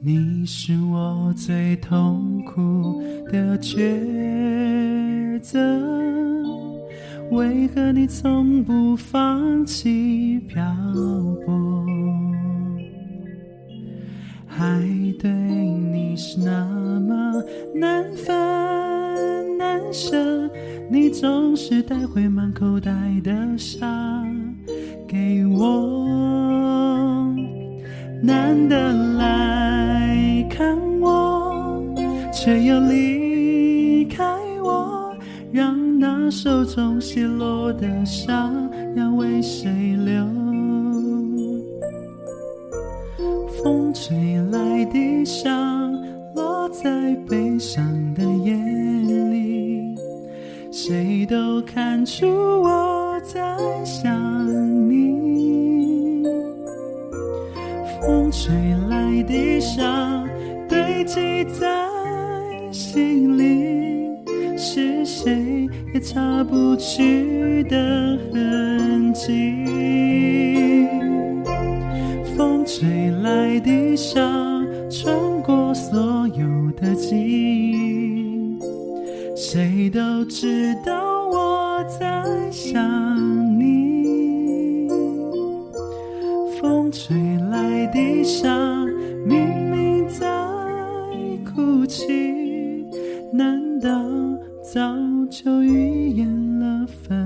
[0.00, 5.60] 你是我最痛苦的抉择，
[7.30, 10.64] 为何你从不放弃漂
[11.44, 11.67] 泊？
[14.58, 14.64] 还
[15.20, 16.66] 对你是那
[16.98, 17.40] 么
[17.72, 20.16] 难分难舍，
[20.90, 22.90] 你总是带回满口袋
[23.22, 23.86] 的沙
[25.06, 27.32] 给我，
[28.20, 31.94] 难得来看我，
[32.32, 34.24] 却又离开
[34.60, 35.14] 我，
[35.52, 38.52] 让那手中泄落的沙
[38.96, 40.26] 要为谁留？
[43.62, 44.27] 风吹
[45.28, 45.92] 来的伤，
[46.34, 48.56] 落在悲伤的眼
[49.30, 49.94] 里，
[50.72, 52.26] 谁都看出
[52.62, 53.38] 我在
[53.84, 54.10] 想
[54.88, 56.24] 你。
[58.00, 58.54] 风吹
[58.88, 60.26] 来的伤，
[60.66, 61.66] 堆积在
[62.72, 64.08] 心里，
[64.56, 69.28] 是谁也擦不去的痕迹。
[72.34, 74.20] 风吹来的沙，
[75.00, 78.58] 穿过所有的记忆，
[79.36, 82.82] 谁都知道我在想
[83.56, 84.88] 你。
[86.60, 87.16] 风吹
[87.48, 88.50] 来的沙，
[89.24, 90.26] 明明在
[91.44, 92.84] 哭泣，
[93.32, 93.88] 难道
[94.64, 94.80] 早
[95.30, 97.16] 就预言了分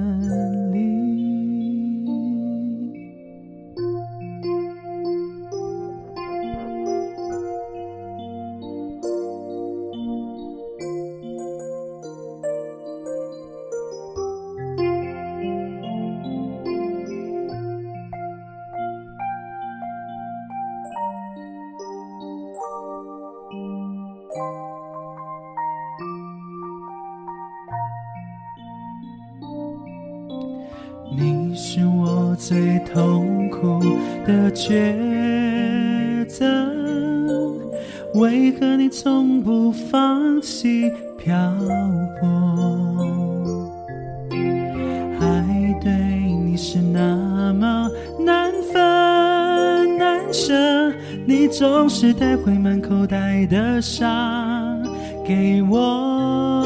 [34.63, 36.47] 抉择，
[38.15, 40.89] 为何你从不放弃
[41.19, 41.35] 漂
[42.21, 43.69] 泊。
[45.19, 45.91] 爱对
[46.45, 47.91] 你是那么
[48.25, 50.55] 难分难舍，
[51.27, 54.79] 你总是带回满口袋的沙
[55.27, 56.65] 给我，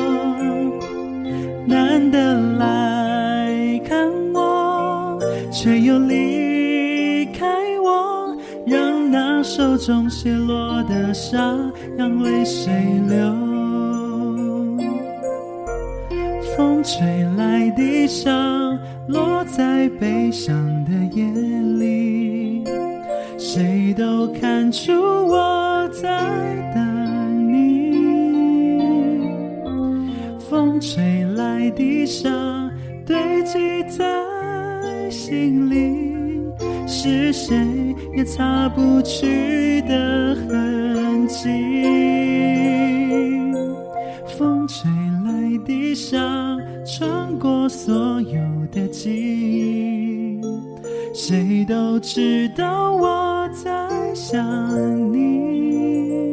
[1.66, 5.18] 难得来看我，
[5.50, 6.25] 却又离
[9.78, 11.38] 中泻落的沙
[11.96, 12.72] 让泪水
[13.08, 13.16] 流。
[16.56, 17.04] 风吹
[17.36, 20.54] 来的伤，落在悲伤
[20.84, 21.24] 的夜
[21.78, 22.64] 里，
[23.36, 26.08] 谁都看出我在
[26.74, 28.78] 等你。
[30.48, 32.70] 风吹来的伤，
[33.04, 36.48] 堆积在心里，
[36.86, 37.85] 是谁
[38.16, 41.44] 也擦不去的痕迹。
[44.38, 44.90] 风吹
[45.22, 46.18] 来的砂，
[46.86, 48.40] 穿过所有
[48.72, 50.40] 的记忆，
[51.12, 53.70] 谁都知道我在
[54.14, 54.42] 想
[55.12, 56.32] 你。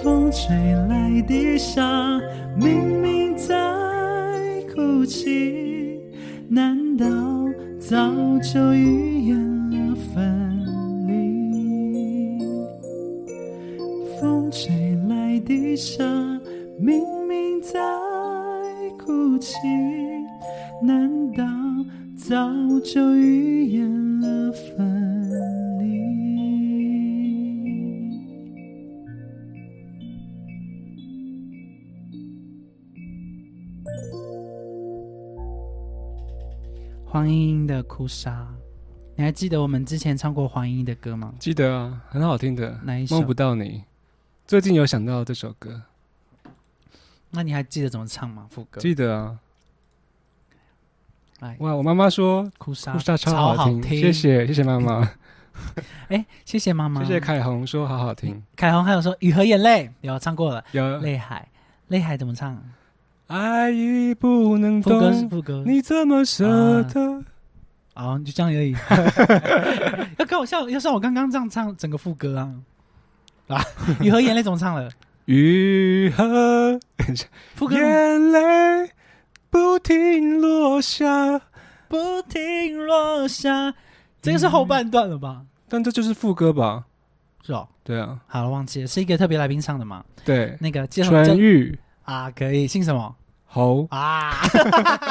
[0.00, 0.54] 风吹
[0.88, 2.20] 来的砂，
[2.56, 3.52] 明明在
[4.72, 5.98] 哭泣，
[6.48, 7.04] 难道
[7.80, 7.96] 早
[8.40, 9.13] 就预
[15.44, 16.40] 吹来的伤，
[16.78, 17.78] 明明在
[18.98, 19.52] 哭泣，
[20.82, 21.44] 难道
[22.16, 22.34] 早
[22.80, 25.30] 就预言了分
[25.78, 25.84] 离？
[37.04, 38.32] 黄莺莺的《哭砂》，
[39.14, 41.32] 你还记得我们之前唱过黄莺莺的歌吗？
[41.38, 43.82] 记得啊，很好听的，哪一首梦不到你。
[44.46, 45.82] 最近有想到这首歌，
[47.30, 48.46] 那你还记得怎么唱吗？
[48.50, 49.38] 副歌，记得啊。
[51.40, 54.12] 来，哇，我妈妈说哭砂，哭砂超好好听，谢。
[54.12, 55.10] 谢谢谢妈妈，
[56.08, 60.62] 哎，谢谢妈妈，谢谢凯红说好好听，凯红，还有说雨和眼泪，有唱过了。
[60.72, 61.48] 有泪海，
[61.88, 62.62] 泪海怎么唱？
[63.28, 65.64] 爱已不能副歌是懂，副歌。
[65.66, 67.24] 你怎么舍得？
[67.94, 68.76] 哦，就这样而已。
[70.18, 72.52] 要跟我像，要像我刚刚这样唱整个副歌啊
[73.54, 73.64] 啊！
[74.00, 74.88] 雨和眼泪怎么唱了？
[75.26, 76.78] 雨和
[77.70, 78.90] 眼泪
[79.50, 81.40] 不停落下，
[81.88, 83.74] 不停落下，
[84.22, 85.42] 这个是后半段了吧？
[85.68, 86.84] 但这就是副歌吧？
[87.42, 90.04] 是哦，对啊，好了，忘记了，是一个特别来宾唱的嘛？
[90.24, 93.14] 对，那个介绍纯玉啊，可以姓什么
[93.46, 94.32] 侯啊？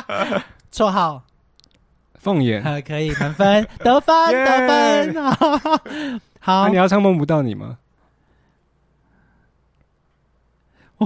[0.72, 1.22] 绰号
[2.20, 2.64] 凤眼。
[2.64, 6.20] 呃，可以满分，得分，耶得分。
[6.40, 7.78] 好那你，要唱梦不到你吗？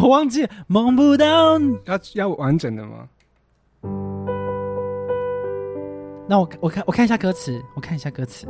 [0.01, 1.59] 我忘记梦不到。
[1.85, 3.07] 要要完整的吗？
[6.29, 8.45] 那我我看我看一下歌词，我看一下歌词。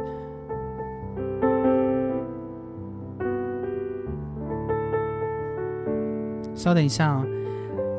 [6.55, 7.23] 稍等一下哦，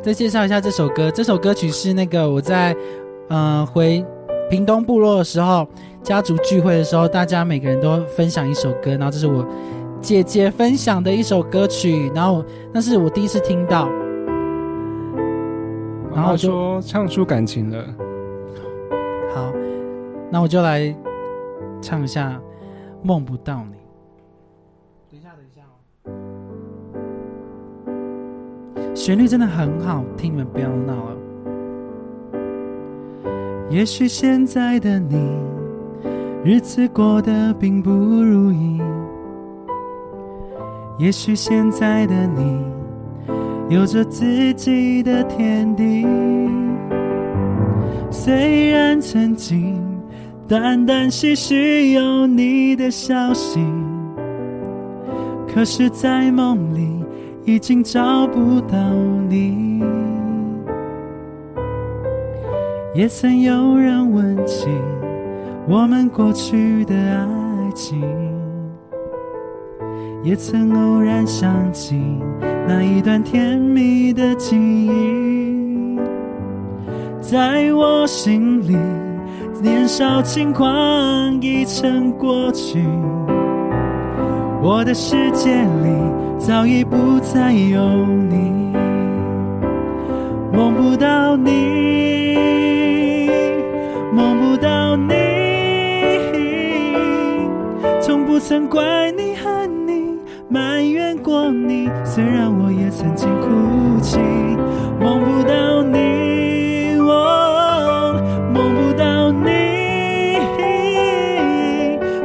[0.02, 1.10] 再介绍一下这首歌。
[1.12, 2.76] 这首歌曲是那个我在
[3.28, 4.04] 呃回
[4.50, 5.64] 屏东部落的时候，
[6.02, 9.46] 家族聚会的时候，大家每个人都分享一首歌，然后这是我
[10.00, 13.88] 姐姐分享的一首歌曲，然后那是我第一次听到，
[16.14, 17.82] 然然后说唱出感情了，
[19.32, 19.52] 好，
[20.30, 20.94] 那我就来
[21.80, 22.30] 唱一下
[23.02, 23.76] 《梦不到你》。
[25.10, 25.62] 等一下，等一下
[28.84, 28.94] 哦。
[28.94, 31.16] 旋律真的很好听，你们不要闹了。
[33.70, 35.16] 也许现在的你，
[36.44, 38.82] 日子过得并不如意。
[40.98, 42.58] 也许现在的你，
[43.68, 46.04] 有着自己的天地。
[48.10, 49.80] 虽然曾经
[50.48, 53.60] 断断续续有你的消息，
[55.46, 57.04] 可是，在梦里
[57.44, 58.76] 已经找不到
[59.28, 59.80] 你。
[62.92, 64.66] 也曾有人问起
[65.68, 68.02] 我们过去的爱情，
[70.22, 72.00] 也曾偶然想起
[72.66, 75.98] 那一段甜蜜的记忆。
[77.20, 78.76] 在我心里，
[79.62, 82.82] 年少轻狂已成过去。
[84.60, 85.88] 我的世界里
[86.38, 88.72] 早已不再有你，
[90.52, 93.28] 梦不到你，
[94.12, 95.14] 梦不到你，
[98.00, 99.27] 从不曾怪你
[101.50, 104.18] 你虽然我也曾经哭泣，
[105.00, 108.14] 梦不到你我，
[108.52, 110.38] 梦不到你，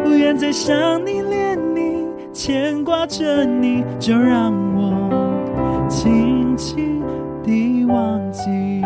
[0.03, 7.01] 不愿再想你恋你牵挂着你，就让我轻轻
[7.43, 8.81] 地忘记。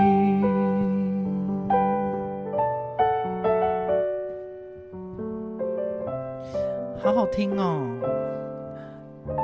[7.03, 7.81] 好好听哦，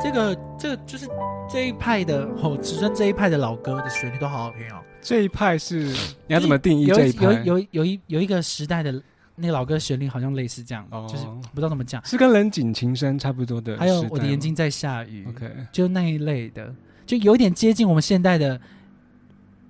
[0.02, 0.36] 这个。
[0.64, 1.10] 这个就是
[1.50, 4.82] 这一派的哦，只剩这一派的老歌的旋律都好好听哦。
[5.02, 5.80] 这一派是
[6.26, 7.34] 你要怎么定义这一派？
[7.44, 9.04] 有有有一有一个时代的
[9.36, 12.02] 那个老歌旋律，好像类似这样，哦就是不知道怎么讲。
[12.06, 13.76] 是跟人景情深差不多的。
[13.78, 16.74] 还有我的眼睛在下雨，OK，就那一类的，
[17.06, 18.58] 就有点接近我们现代的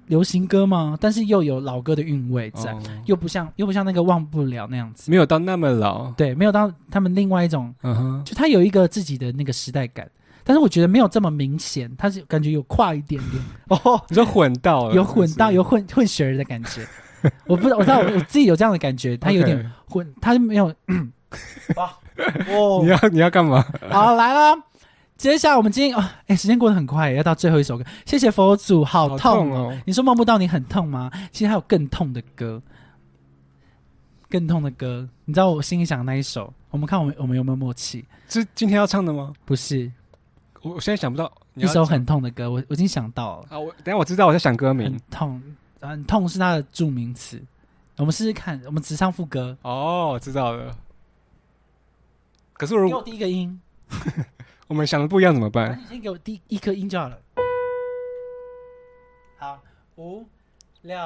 [0.06, 5.10] 流行歌吗，但是又有老歌的韵味在，哦又不像又不像那个忘不了那样子。
[5.10, 6.12] 没有到那么老。
[6.12, 10.08] 对，没有到他们另外一种，嗯哼，就他有一个自己的那个时代感，
[10.44, 16.86] 但是我觉得没有这么明显，他是感觉有跨一点点 哦，你说混到了，有混到有混混血儿的感觉。
[17.48, 20.74] 我不知道，我知道我我自己有这样的感觉，他有点 混，他没有。
[21.76, 21.92] 哇
[22.48, 23.66] 哦你，要你要干嘛？
[23.90, 24.56] 好来了，
[25.18, 27.84] 接下来我们今天啊，哎、时间过得很快，要到最后一首歌。
[28.06, 31.10] 谢谢佛祖，好痛哦你说梦不到你很痛吗？
[31.32, 32.62] 其实还有更痛的歌，
[34.30, 35.10] 更痛的歌。
[35.26, 36.54] 你知道我心里想的那一首？
[36.70, 38.06] 我们看我们我们有没有默契？
[38.30, 39.34] 是今天要唱的吗？
[39.46, 39.92] 不是
[40.64, 45.44] 我我现在想不到一首很痛的歌，我我已经想到了，啊，我等下我知道，我在想歌名很痛，
[45.82, 47.42] 很痛是它的助名词。
[47.98, 50.76] 我们试试看，我们只唱副歌，哦，我知道了。
[52.54, 53.60] 可是如给我果第一个音，
[54.68, 55.78] 我们想的不一样怎么办？
[55.80, 57.18] 你先给我第一颗音就好了。
[59.38, 59.60] 好，
[59.98, 60.26] 五
[60.84, 60.98] 六，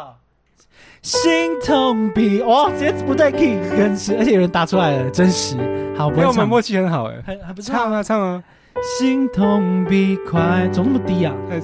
[1.01, 5.57] 心痛比哦，直接不对 key，真实，而且有人打出来了，真实。
[5.97, 7.19] 好，不会唱，因为我们默契很好哎。
[7.25, 7.97] 很很不错唱啊。
[7.97, 8.43] 啊唱啊！
[8.81, 11.33] 心痛比快，怎么那么低啊？
[11.49, 11.59] 哎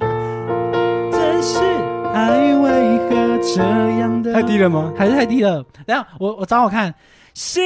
[0.00, 1.58] 嗯真是
[2.14, 3.60] 爱为何这
[4.00, 4.32] 样的？
[4.32, 4.92] 太低了吗？
[4.96, 5.64] 还是太低了。
[5.86, 6.94] 等下，我我找我看，
[7.34, 7.62] 心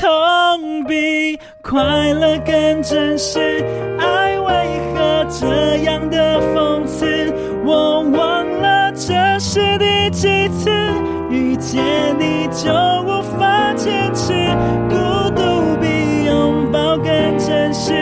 [0.00, 1.82] 痛比快
[2.12, 3.64] 乐更真实，
[3.98, 7.32] 爱为何这样的讽刺？
[7.64, 10.70] 我忘了这是第几次
[11.30, 11.82] 遇见
[12.18, 12.70] 你就
[13.06, 14.32] 无法坚持，
[14.90, 15.53] 孤独比
[17.14, 17.92] 拥抱更真实，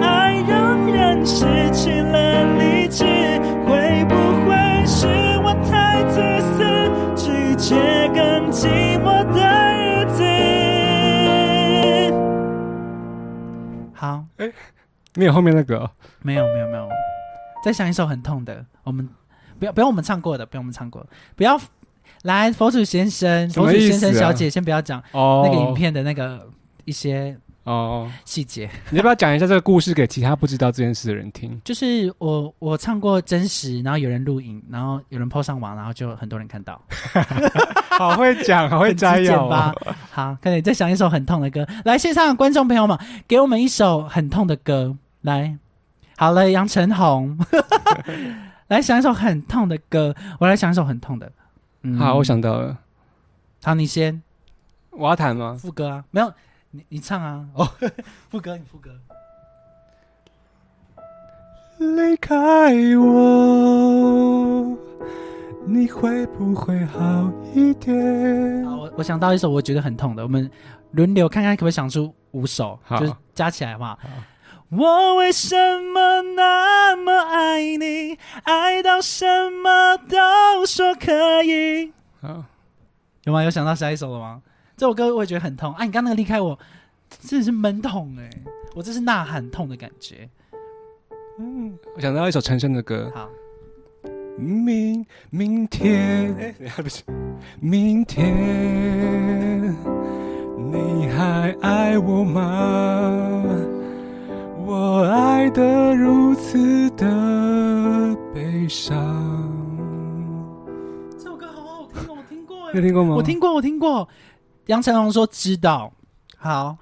[0.00, 3.04] 爱让人失去了理智，
[3.66, 4.14] 会不
[4.46, 5.06] 会是
[5.42, 6.64] 我太自私，
[7.14, 9.38] 拒绝更寂寞的
[9.72, 10.24] 日子？
[13.94, 14.24] 好，
[15.14, 15.90] 没有后面那个哦。
[16.22, 16.88] 没有没有没有，
[17.64, 19.08] 再想一首很痛的，我们
[19.60, 21.06] 不要不要我们唱过的，不要我们唱过，
[21.36, 21.56] 不要
[22.22, 26.48] 来佛祖先生、佛祖先生小姐，先不要讲哦，那个影片的那个
[26.84, 28.70] 一些哦，细节。
[28.90, 31.60] 你要不要讲一下这个故事给其他不知道这件事的人听？
[31.64, 36.80] 就是我我唱过真实，然后有人录影，然后有人 PO 上网，然后就很多人看到，
[37.98, 39.94] 好会讲， 好会很摘要极简吧哦。？
[40.12, 42.96] 好，可以再想一首很痛的歌，来线上的观众朋友们，
[43.26, 45.58] 给我们一首很痛的歌，来，
[46.16, 47.38] 好了，杨丞琳，
[48.68, 51.30] 来想一首很痛的歌，我来想一首很痛的。
[51.82, 52.78] 嗯好，我，想到了，
[53.64, 54.22] 好，你先
[54.90, 55.56] 我要弹吗？
[55.60, 56.32] 副歌啊，没有，
[56.76, 57.66] 你你唱啊，哦，
[58.28, 58.90] 副歌你副歌，
[61.78, 62.36] 离开
[62.98, 64.76] 我，
[65.64, 68.62] 你会不会好一点？
[68.66, 70.50] 好，我我想到一首我觉得很痛的，我们
[70.90, 73.96] 轮流看看可不可以想出五首，就是加起来嘛？
[74.68, 81.90] 我为什么那么爱你，爱到什么都说可以？
[82.20, 82.44] 好，
[83.24, 83.42] 有吗？
[83.42, 84.42] 有想到下一首了吗？
[84.76, 85.72] 这首歌我也觉得很痛。
[85.72, 86.58] 啊，你刚刚那个离开我，
[87.20, 88.28] 真的是闷痛哎、
[88.74, 90.28] 我这是呐喊痛的感觉。
[91.38, 93.26] 嗯，我想到一首陈升的歌，好，
[94.36, 97.02] 明明天，哎，不是，
[97.58, 99.74] 明天
[100.70, 103.42] 你还爱我吗？
[104.66, 108.94] 我爱得如此的悲伤。
[111.16, 113.14] 这首歌好好听哦，我听过你有听过吗？
[113.16, 114.06] 我听过，我听过。
[114.66, 115.92] 杨丞琳说知道。
[116.38, 116.76] 好，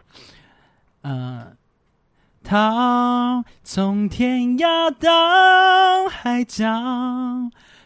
[1.02, 1.56] 嗯、
[2.42, 6.64] 他从天涯到海角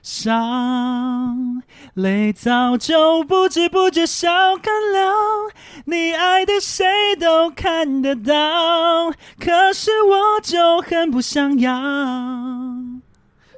[0.02, 1.62] 伤，
[1.94, 5.52] 泪早就不知不觉笑干了。
[5.84, 6.86] 你爱的谁
[7.16, 11.72] 都看得到，可是我就很不想要，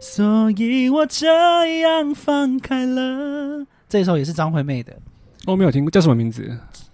[0.01, 3.67] 所以我这样放开了。
[3.89, 4.97] 这首也是张惠妹的，
[5.47, 6.51] 我没有听过，叫什么名字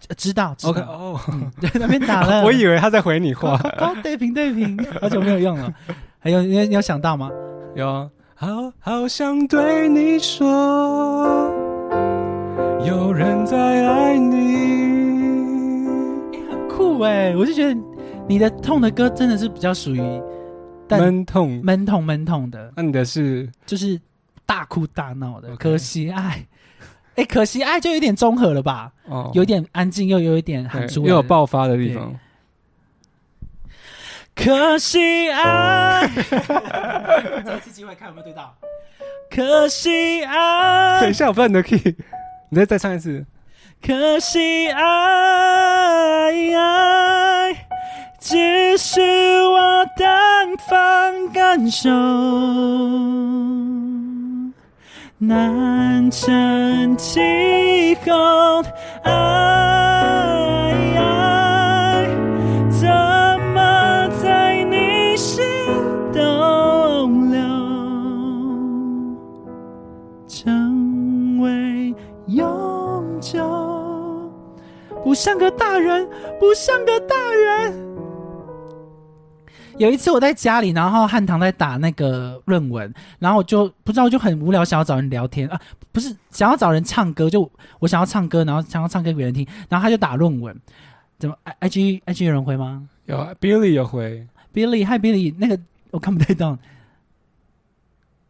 [0.09, 1.21] 呃知道知道？OK，哦，
[1.61, 2.43] 对， 那边打了。
[2.47, 3.59] 我以为他在回你话。
[3.77, 5.73] 高对平对平，好久没有用了。
[6.21, 7.31] 还有你你有想到吗？
[7.75, 11.51] 有啊，好好想对你说，
[12.85, 13.57] 有人在
[13.89, 14.77] 爱你。
[16.49, 17.35] 很酷酷哎！
[17.37, 17.77] 我就觉得
[18.29, 20.23] 你的痛的歌真的是比较属于
[20.87, 21.61] 但闷痛。
[21.65, 24.01] 闷痛闷痛的，那你的是就是
[24.45, 25.57] 大哭大闹的。
[25.57, 26.47] 可惜爱，
[27.17, 32.15] 哎，可惜爱就有点综合了吧，哦，有点安静又有一点喊对出来，又有爆发的地方。
[34.35, 36.07] 可惜爱，
[37.45, 38.55] 这次机会看有没有对到。
[39.31, 41.97] 可惜爱 等一，下，我不知道你的 key，
[42.51, 43.25] 你再再唱一次。
[43.83, 46.33] 可惜爱，
[48.21, 49.01] 只是
[49.49, 51.89] 我单方感受，
[55.19, 58.63] 难成气候。
[59.03, 59.15] 爱，
[62.69, 62.87] 怎
[63.55, 65.43] 么在你心
[66.13, 67.41] 逗留？
[70.29, 71.95] 成为
[72.27, 73.43] 永久，
[75.03, 76.07] 不像个大人，
[76.39, 77.73] 不像个大人。
[79.79, 85.61] 有一次我在家里，然后汉唐在打那个论文，然后我就不知道，就很无聊，想要找人聊天啊，
[85.93, 90.59] 不是想要找人唱歌，就我想要唱歌，然后想要唱歌给别人听，然后他就打论文，
[91.19, 95.59] 怎么 i i g i g 有人回吗有啊 Billy 有回，？Billy，嗨 Billy，那个
[95.91, 96.57] 我看不太到，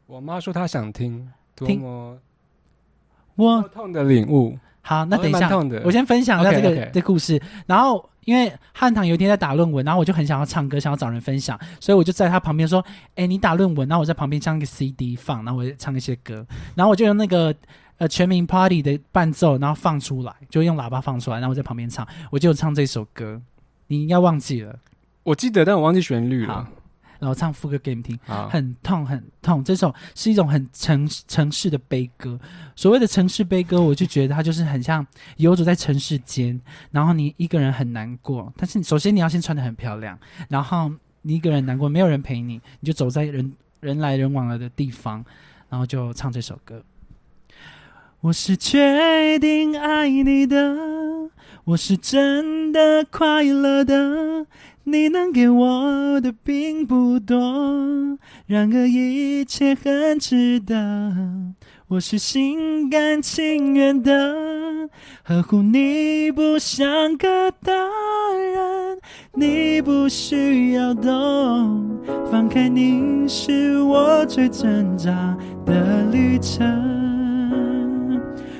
[0.06, 2.18] 我妈说她想听，多听么
[3.36, 4.58] 我痛的领悟。
[4.86, 5.50] 好，那等一下。
[5.84, 7.42] 我先分享一下这个这故事。
[7.66, 12.84] 然后因为汉唐有一天在打论文，然后我就很想要唱歌，想要找人分享，所以我就在他旁边说
[13.16, 17.52] ：“哎，你打论文。”然后我在旁边将一个 CD 放，然后我就唱一些歌，然后我就用那个
[17.98, 23.42] 呃全民 Party 的伴奏，然后放出来，就用喇叭放出来，然后我在旁边唱，我就唱这首歌。
[23.88, 24.78] 你应该忘记了，
[25.24, 26.68] 我记得，但我忘记旋律了。
[27.18, 28.18] 然后唱副歌给你们听。
[28.50, 32.38] 很痛很痛，这首是一种很城城市的悲歌。
[32.74, 35.06] 所谓的城市悲歌，我就觉得它就是很像
[35.36, 36.60] 游走在城市间，
[36.90, 38.52] 然后你一个人很难过。
[38.56, 40.90] 但是首先你要先穿的很漂亮，然后
[41.22, 45.24] 你一个人难过，没有人陪你，你就走在人人来人往了的地方，
[45.68, 46.82] 然后就唱这首歌。
[48.20, 50.76] 我是确定爱你的，
[51.66, 54.46] 我是真的快乐的，
[54.84, 57.36] 你能给我的并不多，
[58.46, 61.12] 然而一切很值得。
[61.88, 64.88] 我是心甘情愿的，
[65.24, 68.98] 呵护你不像个大人，
[69.34, 71.98] 你不需要懂，
[72.30, 76.64] 放开你是我最挣扎的旅程。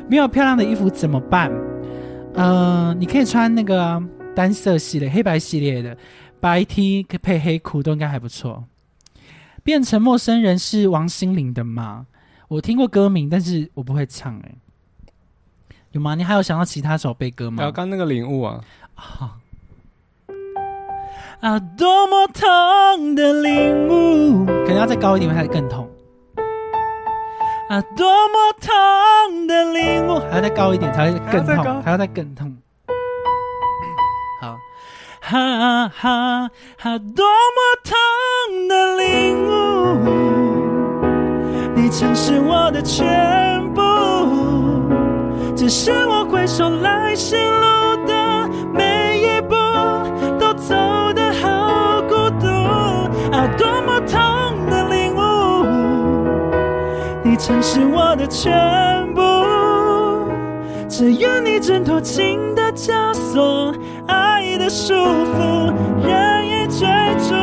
[0.09, 1.53] 没有漂亮的衣服怎么办？
[2.37, 4.03] 呃，你可以穿那个啊
[4.35, 5.97] 单色系列、黑白系列的
[6.39, 8.65] 白 T 配黑裤都应该还不错。
[9.65, 12.07] 变成陌生人是王心凌的吗？
[12.49, 14.55] 我听过歌名，但是我不会唱、欸。
[15.93, 16.15] 有吗？
[16.15, 17.57] 你还有想到其他首悲歌吗？
[17.63, 18.63] 然后刚那个领悟啊，
[21.41, 25.89] 啊，多么痛的领悟，可能要再高一点才更痛。
[27.69, 32.57] 啊，多么痛的领悟，还要再高一点才会更痛，还要再高还要再更痛。
[34.41, 34.57] 好，
[35.21, 36.49] 哈哈
[36.79, 39.51] 哈，多么痛的领悟，
[41.75, 43.83] 你曾是我的全部，
[45.57, 47.96] 只是我回首来时路
[57.47, 58.51] 曾是我的全
[59.15, 59.23] 部，
[60.89, 63.73] 只愿你挣脱情的枷锁，
[64.09, 65.73] 爱的束缚，
[66.03, 66.89] 任意追
[67.21, 67.37] 逐。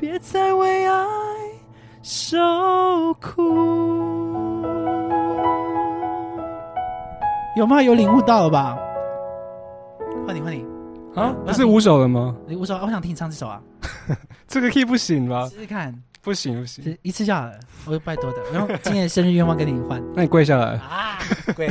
[0.00, 1.04] 别再为爱
[2.02, 2.38] 受
[3.20, 3.42] 苦。
[7.56, 7.82] 有吗？
[7.82, 8.78] 有领悟到了吧？
[10.26, 10.64] 换你，换你，
[11.14, 12.34] 啊，不是五首了吗？
[12.46, 13.60] 你五首我想听你唱这首啊，
[14.46, 15.48] 这个 key 不行吗？
[15.48, 18.38] 试试看，不行不行，一次就好了，我拜托的。
[18.52, 21.18] 然后今年的生日愿望跟你换那你跪下来啊，
[21.54, 21.68] 跪，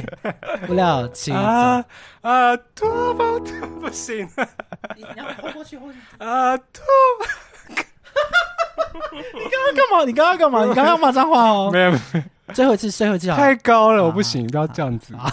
[0.67, 1.83] 不了情啊
[2.21, 2.55] 啊！
[2.73, 4.27] 多么痛不行
[4.95, 6.57] 你你要拖过去，或者啊！
[6.57, 6.83] 痛
[9.33, 10.05] 你刚刚干嘛？
[10.05, 10.65] 你刚刚干嘛？
[10.65, 11.79] 你刚刚骂脏话哦没。
[11.79, 12.21] 有没有，
[12.53, 13.43] 最后一次，最后一次好了。
[13.43, 15.15] 太高了，啊我不行，不要这样子。
[15.15, 15.31] 啊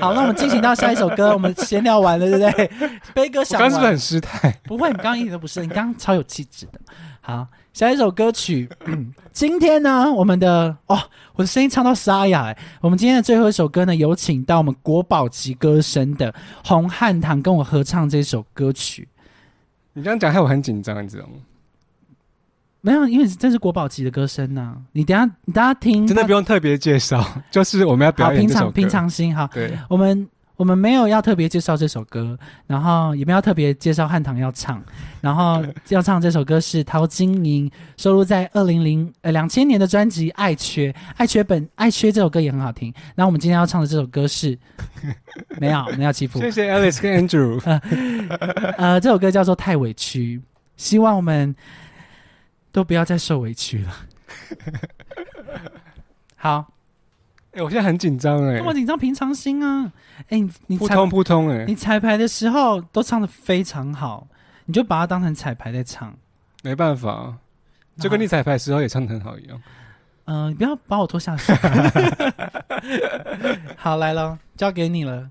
[0.00, 1.32] 好，那我们进行到下一首歌。
[1.32, 2.70] 我们闲聊完了，对不对？
[3.12, 4.58] 悲歌想刚刚是不是很失态？
[4.64, 6.80] 不会，你刚刚一点都不是，你刚刚超有气质的。
[7.20, 10.98] 好，下一首歌曲，嗯， 今天呢，我们的哦，
[11.34, 12.58] 我的声音唱到沙哑哎。
[12.80, 16.34] 我们今天的最后一首歌呢，有请到我们国宝级歌声的
[16.64, 19.06] 洪汉堂跟我合唱这首歌曲。
[19.92, 21.32] 你这样讲害我很紧张，你知道吗？
[22.84, 28.30] 没有，因为这是国宝级的歌声呐、你等一下，你大家听，真的不用特别介绍， 就是我们要好表。
[28.32, 29.48] 平常平常心哈。
[29.54, 34.82] 对，我们我们没有要特别介绍这首歌，然后也没有特别介绍汉唐要唱，
[35.22, 42.92] 然后要唱这首歌是陶晶莹收录在二零零呃两千年的专辑《爱缺》，《爱缺本》《爱缺》这首歌也很好听。
[43.14, 44.58] 然后我们今天要唱的这首歌是
[45.58, 47.58] 没有没有欺负，谢谢 Alice 跟 Andrew。
[48.76, 50.38] 呃，这首歌叫做《太委屈》，
[50.76, 51.54] 希望我们
[52.74, 53.96] 都不要再受委屈了。
[56.34, 56.72] 好，
[57.52, 59.92] 哎、我现在很紧张哎那，么紧张，平常心啊！
[60.28, 64.26] 哎、你扑通扑通哎，你彩排的时候都唱的非常好，
[64.64, 66.12] 你就把它当成彩排在唱。
[66.64, 67.36] 没办法，
[68.00, 69.62] 就跟你彩排的时候也唱的很好一样。
[70.24, 71.54] 嗯、你不要把我拖下水。
[73.78, 75.30] 好，来了，交给你了。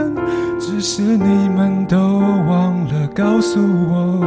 [0.81, 4.19] 是你们都忘了告诉我，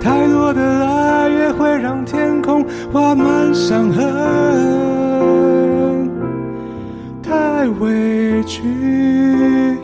[0.00, 4.04] 太多的爱也会让天空划满伤痕。
[7.22, 9.78] 太委屈。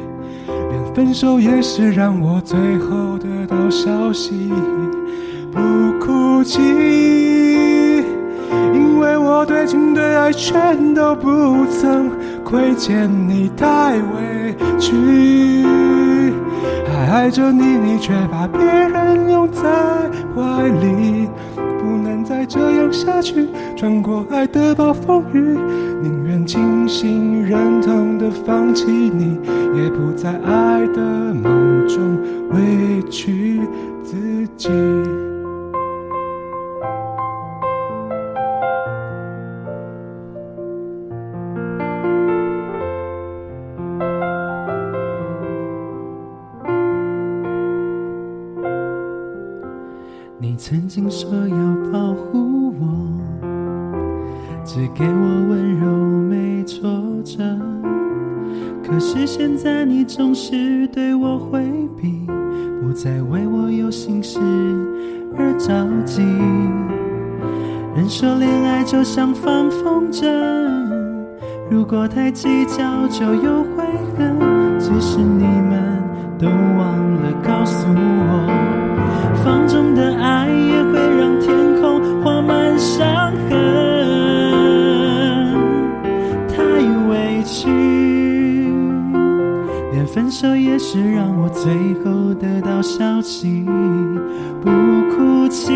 [0.48, 4.52] 连分手也是让我最后得到消息，
[5.52, 5.60] 不
[6.04, 6.60] 哭泣，
[8.74, 12.10] 因为我对情对爱全都不曾
[12.48, 15.64] 亏欠你，太委屈。
[16.86, 19.64] 还爱着你，你却把别人拥在
[20.32, 23.48] 怀里，不能再这样下去。
[23.74, 25.58] 穿过爱的暴风雨，
[26.00, 29.40] 宁愿清醒忍痛的放弃你，
[29.74, 32.16] 也不在爱的梦中
[32.50, 33.60] 委屈
[34.04, 34.70] 自己。
[50.96, 52.88] 经说要保护我，
[54.64, 55.86] 只给我温柔
[56.26, 56.88] 没挫
[57.22, 57.44] 折。
[58.82, 61.62] 可是现在你总是对我回
[62.00, 62.26] 避，
[62.80, 64.40] 不再为我有心事
[65.36, 66.22] 而着急。
[67.94, 70.24] 人说恋爱就像放风筝，
[71.70, 73.84] 如果太计较就有悔
[74.16, 74.34] 恨。
[74.78, 76.02] 只是你们
[76.38, 78.62] 都忘了告诉我。
[79.44, 80.82] 放纵的爱也
[90.16, 93.66] 分手也是让我最后得到消息，
[94.62, 94.70] 不
[95.10, 95.74] 哭泣，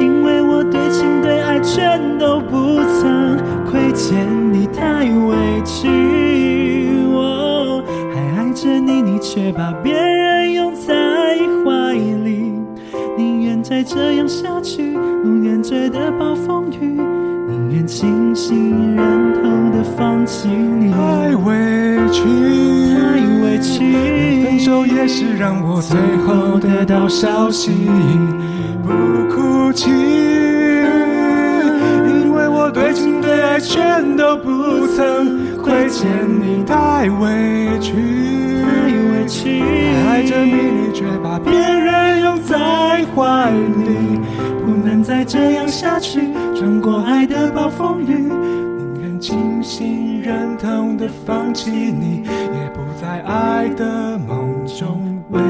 [0.00, 3.36] 因为我对情对爱全都不曾
[3.70, 12.50] 亏欠你，太委屈，我还爱着你，你却把别人拥在怀里，
[13.14, 16.98] 宁愿再这样下去，五年追的暴风雨，
[17.46, 19.31] 宁愿清醒人
[19.82, 22.22] 放弃你，太委屈，
[22.94, 23.00] 太
[23.42, 27.72] 委屈，分手也是让我最后得到消息，
[28.82, 28.92] 不
[29.34, 29.96] 哭泣，因
[32.32, 36.08] 为我对情对爱全都不曾亏欠
[36.40, 37.92] 你，太委屈，
[38.62, 39.62] 太委屈，
[40.08, 44.20] 爱着你，你却把别人拥在怀里，
[44.64, 46.20] 不能再这样下去，
[46.54, 48.30] 穿过爱的暴风雨。
[49.22, 55.40] 清醒忍痛的放弃你，也不在爱的梦中为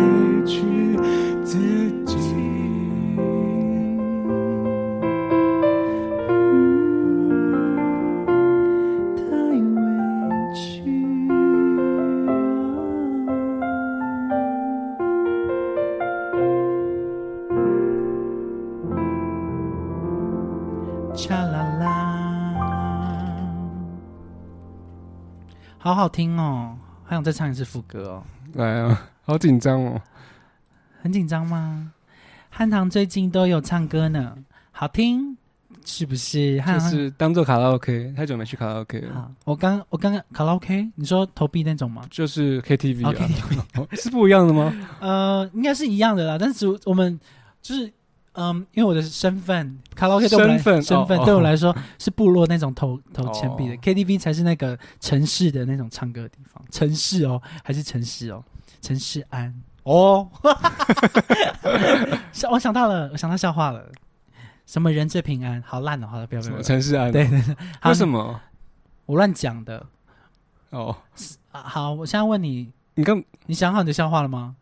[26.03, 28.25] 好好听哦，还想再唱一次副歌哦。
[28.55, 30.03] 来啊，好紧张哦。
[31.01, 31.93] 很紧张吗？
[32.51, 34.37] 汉唐最近都有唱歌呢，
[34.73, 35.37] 好听
[35.85, 36.61] 是不是？
[36.61, 42.03] 汉唐就是当做卡拉 OK，太久没去卡拉 OK 了，好，我刚我刚刚卡拉 OK，你说投币那种吗？
[42.11, 44.75] 就是 KTV 哦啊，KTV 是不一样的吗？
[44.99, 47.17] 呃，应该是一样的啦，但是我们
[47.63, 47.89] 就是
[48.35, 58.43] 嗯，因为我的身份，卡拉 OK 对我来身份对我来说是部落那种投投钱币的哦，KTV 才是那个城市的那种唱歌的地方，城市哦，还是城市哦，
[58.81, 59.55] 城市安。
[59.83, 60.29] 哦，
[62.33, 63.85] 想我想到了，我想到笑话了，
[64.65, 65.61] 什么人最平安？
[65.67, 67.11] 好烂哦，好了，不要不要，城市安？
[67.11, 67.39] 对，对
[67.85, 68.41] 为什么？
[69.07, 69.85] 我乱讲的。
[70.71, 70.97] 哦，
[71.51, 71.61] 啊？
[71.63, 74.57] 好，我现在问你，你跟你想好你的笑话了吗？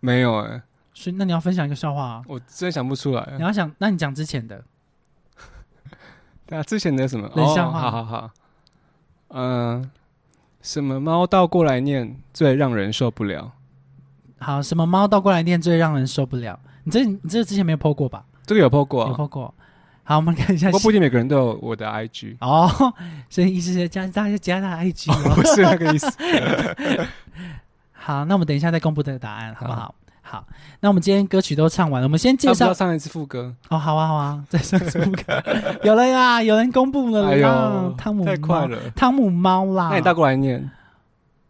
[0.00, 0.62] 没有哎，
[1.00, 2.22] 所以那你要分享一个笑话啊？
[2.28, 3.42] 我真想不出来你。
[3.42, 4.62] 要想，那你讲之前的。
[6.44, 8.30] 对啊，之前的什么冷笑话哦好好好，
[9.28, 9.90] 嗯，
[10.60, 13.52] 什么猫倒过来念最让人受不了？
[14.40, 16.60] 好，什么猫倒过来念最让人受不了？
[16.84, 18.26] 你这你这之前没有 PO 过吧？
[18.44, 19.54] 这个有 PO 过啊，有 PO 过。
[20.04, 20.72] 好，我们看一下不。
[20.72, 22.68] 过不一定每个人都有我的 IG，哦，
[23.30, 25.34] 所以意思是加大家加他 IG 哦。
[25.34, 26.10] 不是那个意思。
[27.92, 29.80] 好，那我们等一下再公布这个答案，好不好？
[29.80, 29.94] 好，
[30.80, 32.74] 那我们今天歌曲都唱完了，我们先介绍要。
[32.74, 33.54] 上一次副歌？
[33.68, 35.22] 哦，好啊，好啊，再上次副歌
[35.82, 37.48] 有了呀，有人公布了哎啦
[37.84, 38.78] 呦，，汤姆猫，太快了！
[38.94, 39.88] 汤姆猫啦。
[39.90, 40.70] 那你倒过来念，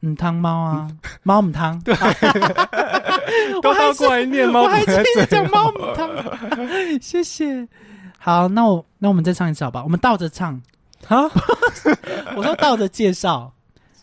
[0.03, 0.89] 嗯汤猫啊，
[1.23, 1.81] 猫母汤。
[3.63, 6.09] 都我还倒过来念猫我还记得讲猫母 汤，
[7.01, 7.67] 谢谢。
[8.19, 9.83] 好，那我那我们再唱一次好吧？
[9.85, 10.61] 我们倒着唱，
[11.09, 11.25] 啊？
[12.37, 13.53] 我说倒着介绍，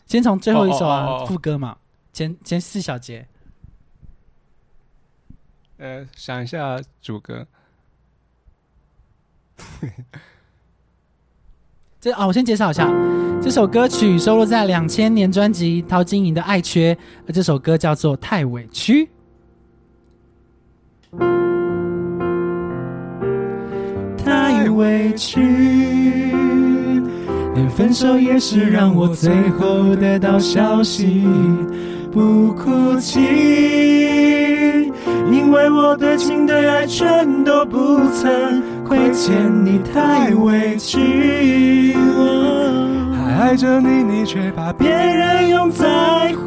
[0.05, 1.75] 先从最后一首啊副歌嘛，
[2.13, 3.27] 前前四小节。
[5.77, 7.45] 呃，想一下主歌，
[12.01, 12.91] 这啊，我先介绍一下
[13.41, 16.95] 这首歌曲，收录在两千年专辑陶晶莹的《爱缺》，
[17.27, 19.05] 而这首歌叫做《太委屈》。
[24.17, 25.39] 太委屈，
[27.53, 31.23] 连分手也是让我最后得到消息，
[32.11, 33.19] 不哭泣，
[35.31, 37.77] 因为我对情对爱全都不
[38.09, 39.35] 曾亏欠
[39.65, 41.93] 你，太委屈。
[43.13, 45.85] 还爱着你，你却把别人拥在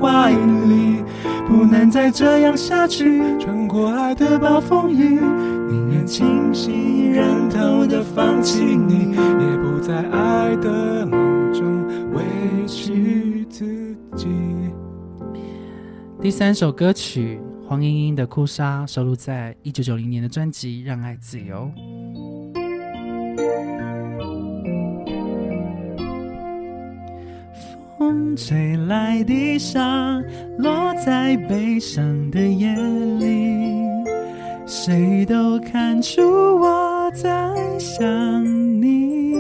[0.00, 1.04] 怀里，
[1.46, 3.22] 不能再这样下去。
[3.38, 5.20] 穿过爱的暴风雨，
[5.68, 12.22] 宁愿清醒忍痛的放弃你，也不在爱的梦中委
[12.66, 13.64] 屈自
[14.16, 14.26] 己。
[16.22, 21.70] 第三首歌曲黄莺莺的《哭砂》收录在一九九零年的专辑《让爱自由》。
[27.98, 30.22] 风吹来的沙，
[30.58, 32.74] 落在悲伤的夜
[33.18, 33.74] 里，
[34.66, 38.44] 谁都看出我在想
[38.78, 39.32] 你。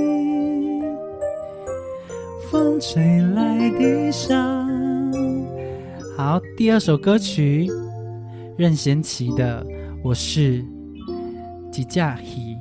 [2.50, 4.69] 风吹来的沙。
[6.22, 7.66] 好，第二首歌曲，
[8.58, 9.64] 任贤齐的
[10.04, 10.62] 《我是
[11.72, 12.54] 几架鱼》。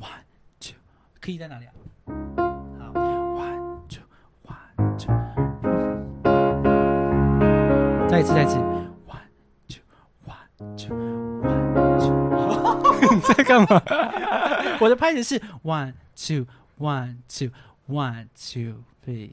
[0.00, 0.08] One
[0.58, 0.74] two，
[1.20, 1.72] 可以在哪里啊？
[2.80, 4.02] 好，one two
[4.44, 5.14] one two，
[8.10, 8.56] 再一次，再一次
[9.06, 9.22] ，one
[9.68, 9.84] two
[10.26, 10.92] one two
[11.44, 13.14] one two。
[13.14, 13.80] 你在干嘛？
[14.80, 16.44] 我的拍子是 one two
[16.80, 17.50] one two
[17.86, 19.30] one two three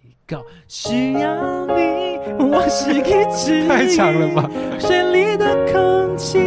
[0.67, 4.49] 需要你，我是一只 太长了吧？
[4.79, 6.39] 水里的空气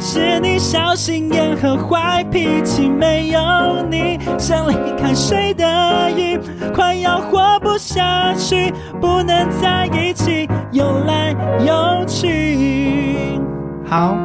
[0.00, 3.40] 是你小心眼和坏脾气，没有
[3.90, 6.38] 你像离开水的鱼，
[6.74, 11.34] 快要活不下去，不能在一起游来
[11.66, 13.38] 游去。
[13.84, 14.16] 好。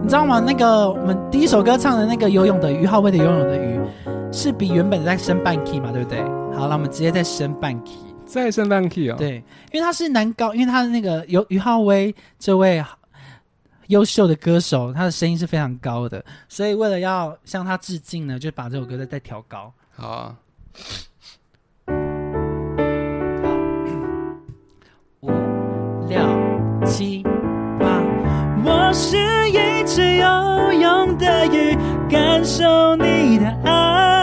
[0.00, 0.40] 你知道吗？
[0.40, 3.78] 那个我们第一首歌唱的那个游泳的鱼，浩威的游泳的鱼，
[4.32, 6.20] 是比原本再升半 key 嘛，对不对？
[6.56, 7.96] 好，那我们直接再升半 key。
[8.24, 12.84] 再升半 key 哦。，对，因为他是男高，因为他的那个由于浩威这位
[13.86, 19.72] 优秀的歌手，他的声音是非常高的，所以为了要向他致敬呢，就把这首歌再再调高。
[19.96, 20.36] 好啊。
[25.20, 25.30] 五
[26.06, 26.18] 六
[26.84, 27.22] 七
[27.80, 28.02] 八，
[28.62, 29.16] 我是
[29.48, 31.74] 一只游泳的鱼，
[32.10, 34.17] 感受你的爱，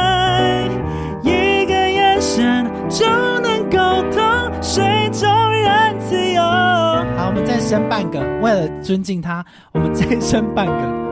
[2.97, 3.05] 就
[3.41, 3.77] 能够
[4.09, 6.41] 通水中人自由。
[6.41, 11.05] 好我们再生半个为了尊敬他我们再生半个。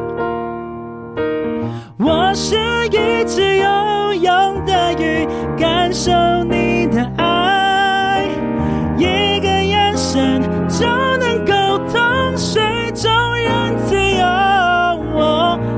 [1.97, 2.55] 我是
[2.87, 5.27] 一只游泳的鱼
[5.57, 6.11] 感受
[6.45, 8.29] 你的爱
[8.97, 12.61] 一个眼神就能够通水
[12.93, 14.25] 中人自由。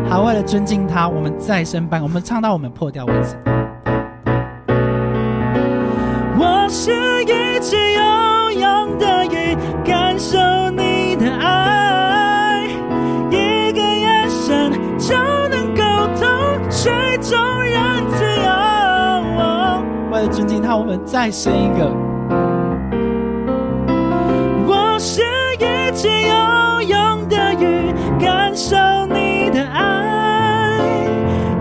[0.07, 3.64] 好为了尊敬他我们再生半我们唱到我们破掉为止。
[6.65, 6.89] 我是
[7.25, 9.55] 一只游泳的鱼，
[9.85, 10.35] 感受
[10.71, 12.67] 你的爱，
[13.29, 15.15] 一个眼神就
[15.47, 15.83] 能沟
[16.19, 16.27] 通，
[16.71, 16.91] 水
[17.21, 18.49] 中人自由。
[20.11, 21.85] 为了尊敬他，我们再生一个。
[24.65, 25.21] 我是
[25.59, 28.75] 一只游泳的鱼，感受
[29.13, 30.79] 你的爱，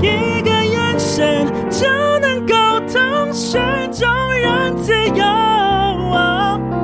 [0.01, 1.87] 一个眼神就
[2.21, 2.55] 能沟
[2.91, 3.61] 通，水
[3.93, 4.09] 中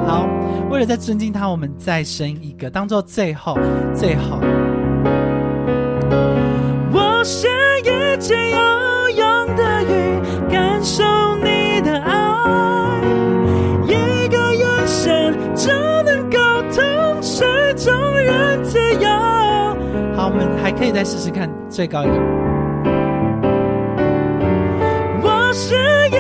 [0.07, 0.27] 好，
[0.71, 3.59] 为了再尊敬他，我们再生一个，当做最后，
[3.95, 4.41] 最后。
[6.93, 7.49] 我是
[7.81, 11.03] 一只游泳的鱼，感受
[11.37, 13.01] 你的爱，
[13.85, 15.71] 一个眼神就
[16.03, 16.39] 能够
[16.75, 19.09] 通，水中人自由。
[20.17, 22.13] 好，我们还可以再试试看最高一个。
[25.23, 25.77] 我是
[26.09, 26.20] 一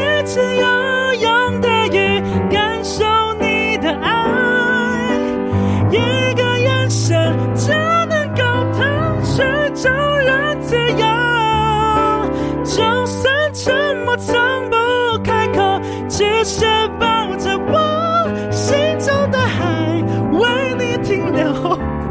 [16.43, 16.65] 只是
[16.99, 21.53] 抱着我心中的海，为你停留。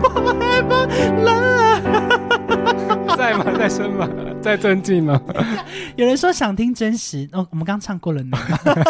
[0.04, 0.88] Forever
[1.26, 3.18] love。
[3.18, 3.44] 在吗？
[3.58, 4.08] 在生吗？
[4.40, 5.20] 在尊敬吗？
[5.98, 8.38] 有人说想听真实，哦，我们刚唱过了呢，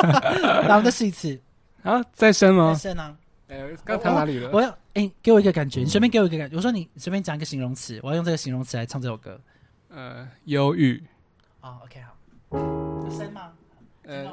[0.67, 1.39] 然后再试一次。
[1.83, 2.75] 啊，在生吗？
[2.75, 3.15] 是呢，
[3.47, 4.49] 哎，刚唱哪里了？
[4.51, 6.57] 我要哎、给我一个感觉，你随便给我一个感觉。
[6.57, 9.39] 我说你随便讲一个形容词，我要用这个形容词来唱这首歌。
[9.87, 11.01] 呃，忧郁。
[11.61, 12.13] 哦，OK，好，
[13.05, 13.43] 有声吗？
[14.05, 14.25] 呃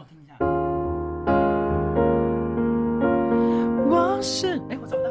[4.28, 5.10] 是哎，我找不到。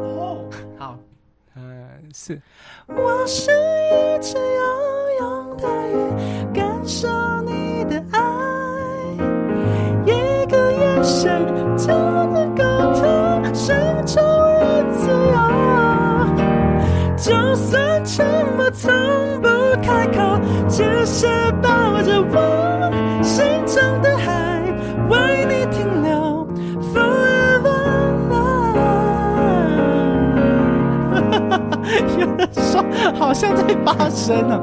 [0.00, 0.48] 哦，
[0.78, 0.96] 好。
[1.54, 1.60] 呃，
[2.14, 2.40] 是。
[2.86, 5.94] 我是一只游泳的鱼，
[6.54, 7.06] 感受
[7.42, 8.18] 你的爱，
[10.06, 11.44] 一个眼神
[11.76, 12.64] 就能沟
[12.98, 13.76] 通，水
[14.06, 15.36] 中人自由。
[17.18, 18.24] 就算沉
[18.56, 18.90] 默从
[19.42, 19.48] 不
[19.82, 21.26] 开口，只是
[21.60, 22.59] 抱着我
[33.16, 34.58] 好像在发声呢。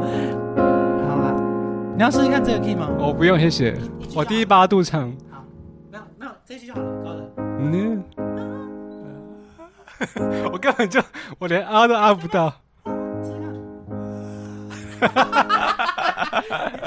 [1.07, 1.36] 好啦，
[1.95, 2.89] 你要试试看这个 key 吗？
[2.99, 3.78] 我不用，谢谢。
[4.15, 5.11] 我第一八度唱。
[5.32, 5.43] 好，
[5.91, 7.26] 没有没有，这一句就好了，高的。
[7.59, 8.03] 嗯，
[10.51, 11.01] 我根本就
[11.39, 12.53] 我连啊都啊不到。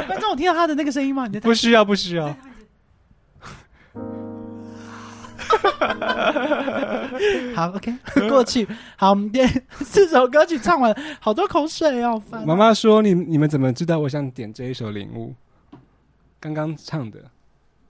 [0.06, 1.28] 观众有听到他的那个声音吗？
[1.42, 2.34] 不需要，不需要。
[7.54, 7.94] 好，OK，
[8.28, 8.66] 过去。
[8.96, 9.48] 好，我们点
[9.84, 12.20] 四首歌曲唱完，好多口水哦。
[12.44, 15.34] 妈妈说：“你你们怎么知道我想点这一首《领悟》？
[16.38, 17.18] 刚刚唱的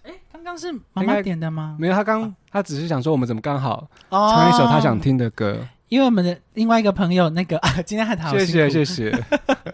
[0.02, 1.76] 哎，刚刚是妈妈点的吗？
[1.78, 5.58] 没有，他刚他只是想说我们怎么刚好哦唱一首他想，听的歌。
[5.90, 9.10] 因为我们的另外一个朋友那个啊， 今天和他好谢谢谢谢。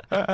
[0.09, 0.27] 呃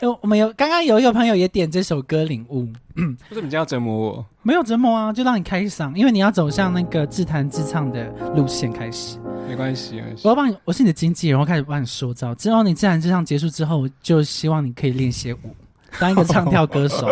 [0.22, 2.62] 我们有刚刚有一个朋友也点这首歌《领悟》，
[2.96, 4.26] 为什么你这样折磨我？
[4.42, 9.18] 没有折磨啊，就让你开嗓，因为你要走向那个自弹自唱的路线开始。
[9.46, 12.34] 没关系，没关系我要帮你，我是你的经纪人，我开始帮你说招。
[12.34, 15.54] 之后你自弹自唱结束之后，我就希望你可以练些舞，
[16.00, 17.06] 当一个唱跳歌手，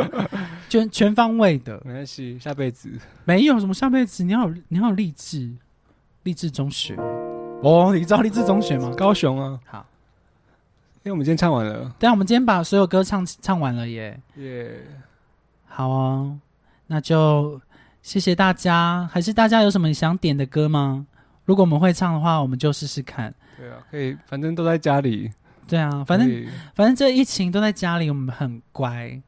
[0.70, 1.78] 全全方位的。
[1.84, 2.88] 没关系，下辈子
[3.26, 5.50] 没有什么下辈子，你要有你要有励志，
[6.22, 6.96] 励志中学。
[7.66, 8.94] 哦，你知道励志中学吗？
[8.96, 9.84] 高雄啊，好，
[11.02, 14.20] 因为我们今天唱完了，但我们今天把所有歌唱唱完了耶。
[14.36, 14.70] 耶、
[15.66, 16.38] 好哦，
[16.86, 17.60] 那就
[18.02, 19.10] 谢谢大家。
[19.12, 21.04] 还是大家有什么想点的歌吗？
[21.44, 23.34] 如果我们会唱的话，我们就试试看。
[23.58, 25.28] 对啊，可以，反正都在家里，
[25.66, 26.46] 对啊，反正
[26.76, 29.20] 反正这疫情都在家里，我们很乖，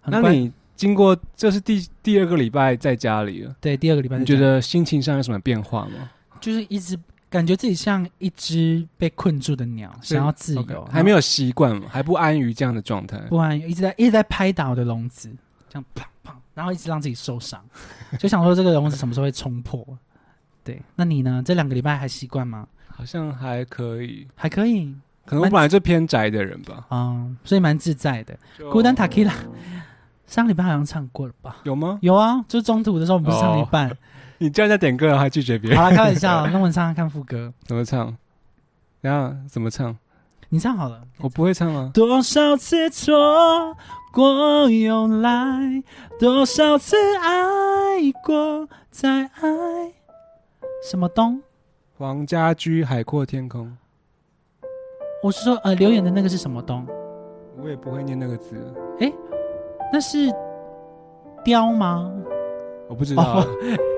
[0.00, 0.22] 很乖。
[0.22, 6.08] 那你经过这是第第二个礼拜在家里了，对第二个礼拜在你觉得心情上有什么变化吗？
[6.40, 6.96] 就是一直
[7.30, 13.16] 感觉自己像一只被困住的鸟，想要自由还没有习惯嘛，还不安于这样的状态。
[13.28, 15.30] 不然一直在一直在拍打我的笼子，
[15.68, 17.64] 这样砰砰，然后一直让自己受伤，
[18.18, 19.86] 就想说这个笼子什么时候会冲破？
[20.64, 21.42] 对，那你呢？
[21.42, 22.66] 这两个礼拜还习惯吗？
[22.88, 26.86] 好像还可以，还可以，可能我本来就偏宅的人吧。
[26.90, 28.36] 嗯，所以蛮自在的。
[28.70, 29.32] 孤单塔 q 拉，
[30.26, 31.56] 上礼拜好像唱过了吧？
[31.62, 31.98] 有吗？
[32.02, 33.96] 有啊，就是中途的时候我们不是唱一半。
[34.42, 35.78] 你居然在点歌，还拒绝别人？
[35.78, 38.06] 好了，开玩笑，那我们唱唱看副歌， 怎么唱？
[39.02, 39.94] 等一下怎么唱？
[40.48, 41.02] 你唱好了。
[41.18, 41.90] 我不会唱啊。
[41.92, 43.76] 多少次错
[44.12, 45.82] 过又来，
[46.18, 49.92] 多少次爱过再爱，
[50.90, 51.42] 什么东？
[51.98, 53.76] 黄家驹，海阔天空。
[55.22, 56.86] 我是说，呃，留言的那个是什么东？
[57.62, 58.56] 我也不会念那个字，
[59.00, 59.12] 哎
[59.92, 60.32] 那是
[61.44, 62.10] 雕吗？
[62.90, 63.46] 我不知道啊。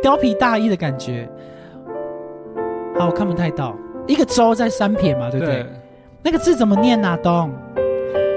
[0.04, 1.28] 貂皮大衣的感觉。
[2.98, 3.74] 好，我看不太到。
[4.06, 5.66] 一个周在三撇嘛，对不对？
[6.22, 7.50] 那个字怎么念啊、东？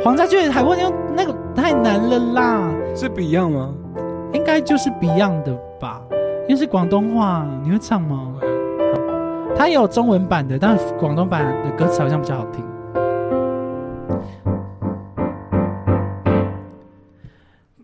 [0.04, 3.74] 黄家驹还问用那个太难了啦，是 Beyond 吗？
[4.34, 6.02] 应该就是 Beyond 的吧？
[6.48, 8.36] 因为是广东话，你会唱吗？
[9.58, 12.64] 它也有中文版的，但是广东版的歌词好像比较好听。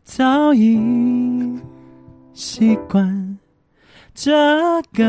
[0.03, 0.77] 早已
[2.33, 3.37] 习惯
[4.13, 4.31] 这
[4.93, 5.05] 个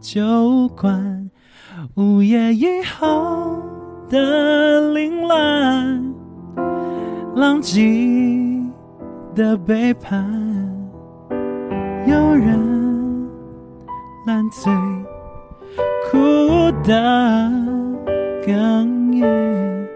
[0.00, 1.30] 酒馆，
[1.94, 3.62] 午夜以后
[4.08, 6.14] 的凌乱，
[7.34, 8.62] 浪迹
[9.34, 10.24] 的背叛，
[12.06, 13.28] 有人
[14.26, 14.72] 烂醉，
[16.10, 16.92] 哭的
[18.46, 19.88] 哽咽，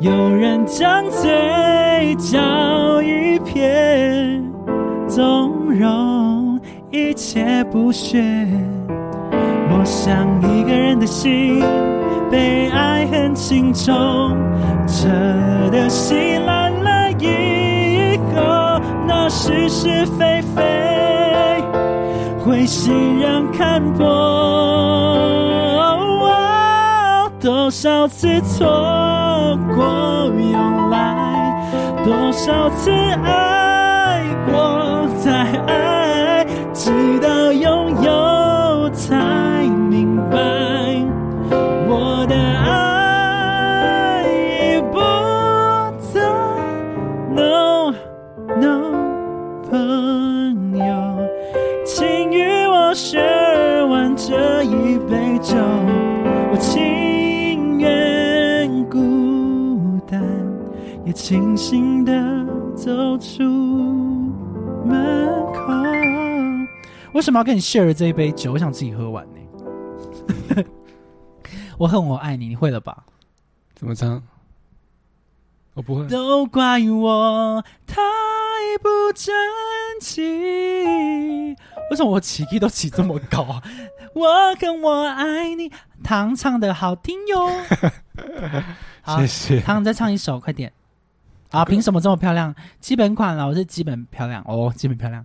[0.00, 4.42] 有人将嘴角一撇，
[5.16, 6.60] 纵容
[6.90, 8.22] 一切不屑。
[9.70, 11.64] 我想一个人的心
[12.30, 13.94] 被爱恨轻重，
[14.86, 15.08] 彻
[15.72, 21.64] 的戏烂了以后，那是是非非
[22.44, 24.04] 会欣然看破。
[27.40, 28.66] 多少次错
[29.74, 29.82] 过
[30.36, 32.90] 又来，多少次
[33.24, 33.65] 爱
[34.58, 35.30] 我在
[35.66, 40.38] 爱，直到拥有才明白，
[41.86, 44.98] 我的爱已不
[46.00, 46.22] 再
[47.34, 47.92] no
[48.58, 48.80] no
[49.68, 50.84] 朋友，
[51.84, 55.54] 请与我 share 完这一杯酒，
[56.50, 60.22] 我情愿孤单，
[61.04, 62.12] 也清醒的
[62.74, 63.75] 走出
[64.96, 65.62] 门口。
[67.12, 68.52] 为什么要跟你 share 这一杯酒？
[68.52, 70.64] 我想自己喝完呢。
[71.78, 73.04] 我恨我爱你，你会了吧？
[73.74, 74.22] 怎么唱？
[75.74, 76.06] 我不会。
[76.08, 78.00] 都怪我太
[78.82, 79.34] 不争
[80.00, 81.54] 气。
[81.90, 83.62] 为什么我起 key 都起这么高啊？
[84.14, 85.70] 我跟我爱你，
[86.02, 87.50] 唐唱的好听哟。
[89.02, 89.60] 好谢谢。
[89.60, 90.72] 唐再唱一首，快点。
[91.50, 92.54] 啊，凭什么这么漂亮？
[92.80, 95.24] 基本款了，我是基本漂亮哦，基本漂亮。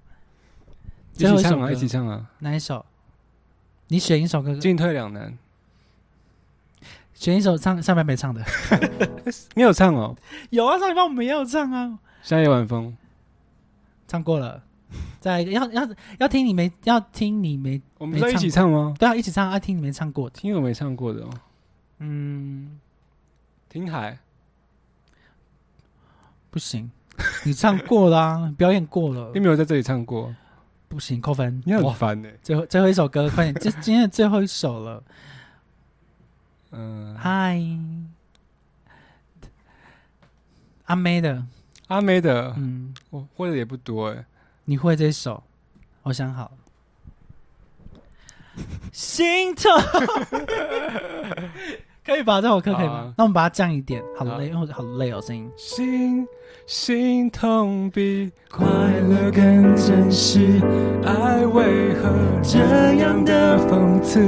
[1.15, 2.85] 一起唱啊，一起唱啊，哪一首？
[3.88, 5.38] 你选一首歌，进退两难。
[7.14, 8.43] 选一首唱上半没唱的。
[9.53, 10.15] 你有唱哦，
[10.49, 11.99] 有啊，上礼拜我们也有唱啊。
[12.23, 12.95] 夏夜晚风。
[14.07, 14.64] 唱过了，
[15.19, 15.88] 再要要
[16.19, 18.93] 要听你没要听你没我们一起唱吗？
[18.98, 20.39] 对啊，一起唱，要听你没唱过的。
[20.39, 21.30] 听我没唱过的哦。
[21.99, 22.80] 嗯，
[23.69, 24.18] 听海，
[26.52, 26.91] 不行，
[27.45, 30.36] 你唱过啦、表演过了你，没有在这里唱过，
[30.90, 31.64] 不行，扣分。
[31.65, 32.30] 你很哇烦呢。
[32.44, 35.03] 最后最后一首歌，快点，这今天的最后一首了。
[36.72, 37.57] 嗯，嗨，
[40.86, 41.45] 阿妹的，
[41.88, 44.26] 阿妹的，嗯，我会的也不多哎。
[44.65, 45.41] 你会这首？
[46.03, 46.52] 我想好了。
[48.91, 49.72] 心痛，
[52.03, 52.41] 可以吧？
[52.41, 52.94] 这首歌可以吗？
[52.94, 55.49] 啊那我们把它降一点，好好累，因为好累哦，声音。
[55.56, 56.28] 心
[56.65, 60.60] 心痛比快乐更真实，
[61.06, 62.10] 爱为何
[62.41, 62.60] 这
[62.95, 64.19] 样的讽刺？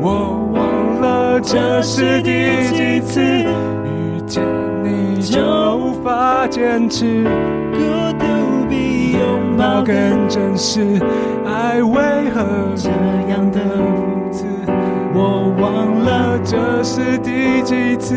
[0.00, 2.30] 我忘了这是第
[2.74, 4.42] 几次遇见
[4.82, 7.24] 你就无法坚持，
[7.72, 7.78] 孤
[8.18, 10.98] 独比拥抱更真实，
[11.44, 12.42] 爱为何
[12.74, 12.88] 这
[13.30, 14.49] 样的讽刺？
[15.12, 18.14] 我忘了这是第几次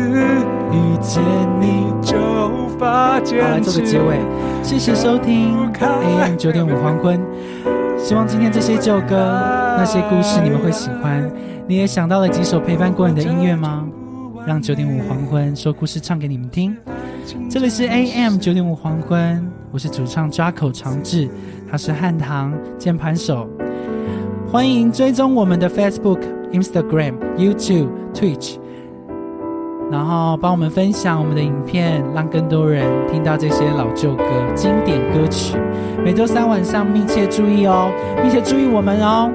[0.70, 1.22] 遇见
[1.60, 1.92] 你。
[2.02, 2.16] 就
[2.48, 3.80] 无法好，来做个？
[3.80, 4.20] 结尾，
[4.62, 7.18] 谢谢收听 AM 九点五黄昏。
[7.98, 9.16] 希望今天这些旧歌、
[9.78, 11.30] 那些故事你们会喜欢。
[11.66, 13.86] 你也想到了几首陪伴过你的音乐吗？
[14.46, 16.76] 让九点五黄昏说故事唱给你们听。
[17.48, 21.28] 这里是 AM 九点五黄昏，我是主唱抓口长治，
[21.70, 23.48] 他是汉唐键盘手。
[24.46, 26.20] 欢迎追踪我们的 Facebook、
[26.54, 28.56] Instagram、YouTube、Twitch，
[29.90, 34.24] 然后帮我们分享我们的影片，让更多人听到这些老旧歌、
[34.54, 35.58] 经典歌曲。
[36.04, 37.90] 每周三晚上密切注意哦，
[38.22, 39.30] 密切注意我们哦。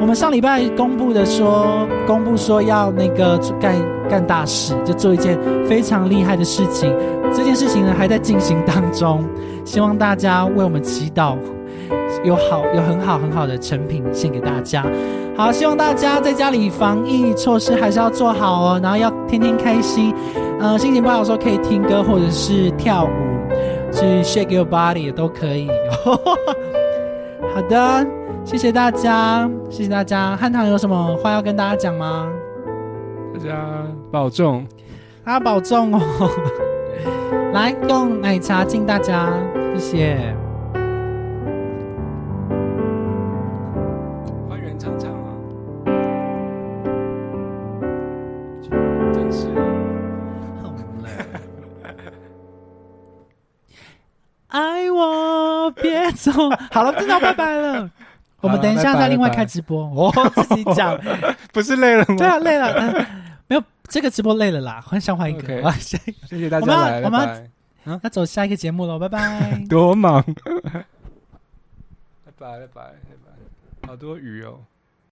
[0.00, 3.74] 我们上礼拜公布的说，公布说要那个干
[4.08, 6.94] 干大事，就做一件非常厉害的事情。
[7.32, 9.24] 这件事情呢还在进行当中，
[9.64, 11.36] 希望大家为我们祈祷，
[12.22, 14.84] 有好有很好很好的成品献给大家。
[15.36, 20.14] 好，希望大家在家里防疫措施还是要做好哦，然后要天天开心。
[20.60, 23.08] 呃，心情不好的时候可以听歌或者是跳舞，
[23.92, 25.68] 去 shake your body 也都可以。
[27.54, 28.06] 好的，
[28.44, 30.36] 谢谢大家，谢谢大家。
[30.36, 32.28] 汉唐有什么话要跟大家讲吗？
[33.34, 33.56] 大家
[34.12, 34.64] 保重，
[35.24, 36.00] 大家保重哦。
[37.52, 39.32] 来，用奶茶敬大家，
[39.74, 40.43] 谢谢。
[56.14, 56.32] 走。
[56.72, 57.90] 好了，真的要拜拜了。
[58.40, 60.98] 我们等一下再另外开直播，我自己讲。
[61.52, 62.16] 不是累了吗？
[62.16, 63.06] 对啊，累了，呃，
[63.46, 67.48] 没有这个直播累了啦，换想换一个个谢谢大我们要家来，我们
[68.02, 69.64] 要走下一个节目了，拜拜。
[69.68, 70.34] 多忙，拜
[72.36, 72.82] 拜拜拜拜
[73.80, 74.60] 拜，好多鱼哦。